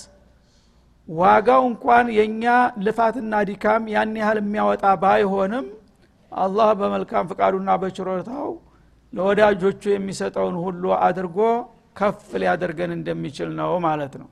ዋጋው 1.09 1.63
እንኳን 1.71 2.07
የእኛ 2.17 2.45
ልፋትና 2.85 3.41
ዲካም 3.49 3.83
ያን 3.95 4.13
ያህል 4.21 4.39
የሚያወጣ 4.43 4.85
ባይሆንም 5.03 5.67
አላህ 6.33 6.69
በመልካም 6.81 7.29
ፍቃዱና 7.31 7.71
በችሮታው 7.83 8.49
ለወዳጆቹ 9.15 9.83
የሚሰጠውን 9.93 10.57
ሁሉ 10.65 10.85
አድርጎ 11.07 11.39
ከፍ 11.97 12.23
ሊያደርገን 12.43 12.93
እንደሚችል 12.97 13.51
ነው 13.59 13.73
ማለት 13.87 14.15
ነው። 14.23 14.29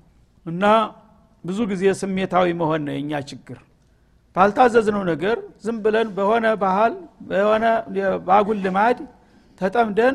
እና 0.46 0.64
ብዙ 1.44 1.58
ጊዜ 1.72 1.84
ስሜታዊ 2.00 2.48
መሆን 2.60 2.82
ነው 2.86 2.94
የእኛ 2.96 3.20
ችግር። 3.30 3.58
ባልታዘዝነው 4.36 5.02
ነገር 5.10 5.36
ዝም 5.64 5.78
ብለን 5.84 6.08
በሆነ 6.16 6.46
ባህል 6.62 6.92
በሆነ 7.30 7.64
ባጉል 8.28 8.60
ልማድ 8.66 8.98
ተጠምደን 9.60 10.14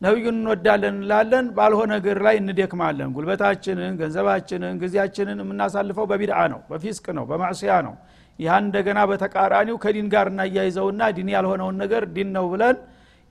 ነቢዩን 0.00 0.36
እንወዳለን 0.38 0.94
እንላለን 0.96 1.46
ባልሆነ 1.56 1.90
ነገር 1.96 2.18
ላይ 2.26 2.36
እንደክማለን። 2.42 3.08
ጉልበታችንን 3.16 3.96
ገንዘባችንን 4.00 4.78
ጊዜያችንን 4.82 5.42
የምናሳልፈው 5.42 6.06
በቢድዓ 6.10 6.38
ነው 6.52 6.60
በፊስቅ 6.70 7.06
ነው 7.18 7.24
በማዕስያ 7.30 7.74
ነው። 7.88 7.94
ያን 8.38 8.64
እንደገና 8.66 9.00
በተቃራኒው 9.10 9.76
ከዲን 9.82 10.06
ጋር 10.14 10.26
እናያይዘውና 10.32 11.10
ዲን 11.16 11.28
ያልሆነውን 11.34 11.76
ነገር 11.82 12.04
ዲን 12.14 12.30
ነው 12.36 12.46
ብለን 12.52 12.76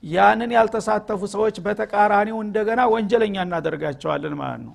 ያንን 0.02 0.50
ያልተሳተፉ 0.56 1.20
ሰዎች 1.34 1.56
በተቃራኒው 1.64 2.38
እንደገና 2.44 2.80
ወንጀለኛ 2.92 3.36
እናደርጋቸዋለን 3.46 4.34
ማለት 4.40 4.62
ነው። 4.66 4.74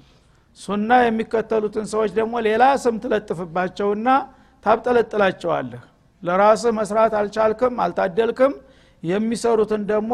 ሱና 0.59 0.89
የሚከተሉትን 1.03 1.85
ሰዎች 1.93 2.11
ደግሞ 2.19 2.35
ሌላ 2.47 2.63
ስም 2.83 2.95
ትለጥፍባቸውና 3.03 4.09
ታብጠለጥላቸዋለህ። 4.65 5.81
ለራስህ 6.23 6.73
መስራት 6.77 7.13
አልቻልክም 7.19 7.73
አልታደልክም 7.83 8.53
የሚሰሩትን 9.03 9.81
ደግሞ 9.91 10.13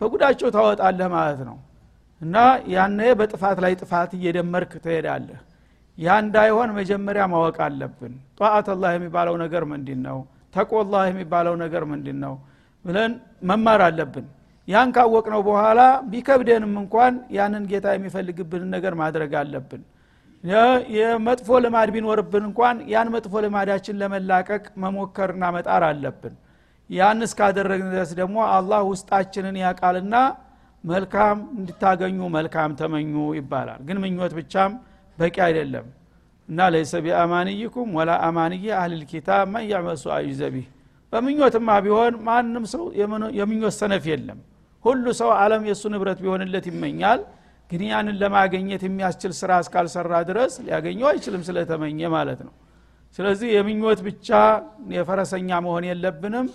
በጉዳቸው 0.00 0.48
ታወጣለህ 0.56 1.08
ማለት 1.14 1.40
ነው። 1.48 1.56
እና 2.20 2.36
ያነ 2.74 3.00
በጥፋት 3.18 3.58
ላይ 3.64 3.72
ጥፋት 3.80 4.10
እየደመርክ 4.18 4.72
ትሄዳለህ። 4.84 5.38
ያ 5.98 6.18
እንዳይሆን 6.24 6.70
መጀመሪያ 6.78 7.22
ማወቅ 7.32 7.56
አለብን። 7.66 8.12
ጧአት 8.38 8.68
አላህ 8.74 8.90
የሚባለው 8.96 9.34
ነገር 9.44 9.62
ምንድን 9.72 10.00
ነው 10.08 10.18
ተቆላህ 10.54 11.02
የሚባለው 11.10 11.54
ነገር 11.62 11.82
ምንድን 11.90 12.18
ነው 12.24 12.34
ብለን 12.84 13.12
መማር 13.42 13.80
አለብን 13.86 14.26
ያን 14.70 14.88
ካወቅነው 14.96 15.40
በኋላ 15.46 15.80
ቢከብደንም 16.10 16.74
እንኳን 16.82 17.14
ያንን 17.36 17.64
ጌታ 17.70 17.86
የሚፈልግብንን 17.94 18.68
ነገር 18.74 18.94
ማድረግ 19.00 19.32
አለብን። 19.40 19.82
የመጥፎ 20.96 21.48
ልማድ 21.64 21.88
ቢኖርብን 21.94 22.44
እንኳን 22.48 22.76
ያን 22.92 23.08
መጥፎ 23.14 23.32
ልማዳችን 23.44 23.98
ለመላቀቅ 24.02 24.64
መሞከርና 24.84 25.44
መጣር 25.56 25.84
አለብን። 25.88 26.34
ያን 26.90 27.18
እስካደረግን 27.26 27.88
ድረስ 27.94 28.10
ደግሞ 28.20 28.38
አላህ 28.54 28.80
ውስጣችንን 28.90 29.56
ያቃልና 29.64 30.14
መልካም 30.84 31.38
እንድታገኙ 31.58 32.28
መልካም 32.36 32.70
ተመኙ 32.80 33.14
ይባላል። 33.38 33.80
ግን 33.88 33.98
ምኞት 34.04 34.34
ብቻም 34.38 34.72
በቂ 35.18 35.36
አይደለም። 35.46 35.86
እና 36.48 36.68
ለይሰ 36.74 36.92
ቢአማንይኩም 37.04 37.88
ወላ 37.98 38.12
አማንይ 38.28 38.64
አህልል 38.78 39.02
ኪታብ 39.10 39.44
መን 39.52 39.64
ያዕመል 39.72 39.98
ሱአ 40.02 40.14
ዩዘቢህ። 40.28 40.66
በምኞትማ 41.12 41.68
ቢሆን 41.84 42.14
ማንም 42.26 42.64
ሰው 42.72 42.82
የምኞት 43.40 43.74
ሰነፍ 43.78 44.04
የለም 44.10 44.40
ሁሉ 44.84 45.04
ሰው 45.20 45.30
አለም 45.40 45.62
የእሱ 45.68 45.84
ንብረት 45.94 46.18
ቢሆንለት 46.24 46.66
ይመኛል። 46.70 47.20
ግን 47.70 47.82
ያንን 47.88 48.16
ለማገኘት 48.22 48.82
የሚያስችል 48.86 49.32
ስራ 49.40 49.50
እስካልሰራ 49.64 50.12
ድረስ 50.30 50.52
ሊያገኘው 50.64 51.06
አይችልም 51.10 51.42
ስለተመኘ 51.48 52.00
ማለት 52.14 52.40
ነው። 52.46 52.52
ስለዚህ 53.18 53.48
የምኞት 53.54 54.00
ብቻ 54.06 54.28
የፈረሰኛ 54.96 55.50
መሆን 55.66 55.84
የለብንም። 55.88 56.48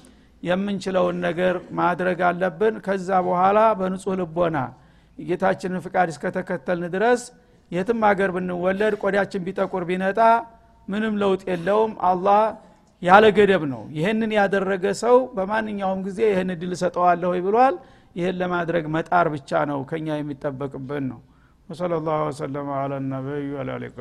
የምንችለውን 0.44 1.18
ነገር 1.28 1.56
ማድረግ 1.80 2.20
አለብን። 2.28 2.76
ከዛ 2.86 3.10
በኋላ 3.28 3.60
በንጹህ 3.80 4.16
ልቦና 4.20 4.58
የጌታችንን 5.18 5.82
ፍቃድ 5.86 6.10
እስከተከተልን 6.14 6.92
ድረስ 6.96 7.22
የትም 7.72 8.02
ሀገር 8.08 8.30
ብንወለድ 8.36 8.94
ቆዳችን 9.02 9.44
ቢጠቁር 9.48 9.84
ቢነጣ 9.90 10.20
ምንም 10.88 11.14
ለውጥ 11.22 11.42
የለውም። 11.50 11.94
አላህ 12.10 12.42
ያለ 13.02 13.26
ገደብ 13.38 13.64
ነው። 13.72 13.82
ይህንን 13.98 14.32
ያደረገ 14.38 14.86
ሰው 15.02 15.16
በማንኛውም 15.38 16.00
ጊዜ 16.08 16.20
ይህን 16.32 16.50
እድል 16.56 16.72
እሰጠዋለሁ 16.78 17.32
ብሏል 17.48 17.76
ይህን 18.16 18.36
ለማድረግ 18.42 18.86
መጣር 18.96 19.28
ብቻ 19.34 19.62
ነው 19.70 19.80
ከኛ 19.90 20.08
የሚጠበቅብን 20.18 21.06
ነው። 21.12 21.22
ወሰለ 21.70 21.94
ላሁ 22.08 22.22
ወሰለማ 22.28 22.70
አላ 22.82 23.00
ነቢዩ 23.08 23.48
አላ 23.62 23.72
ሊቃ 23.84 24.00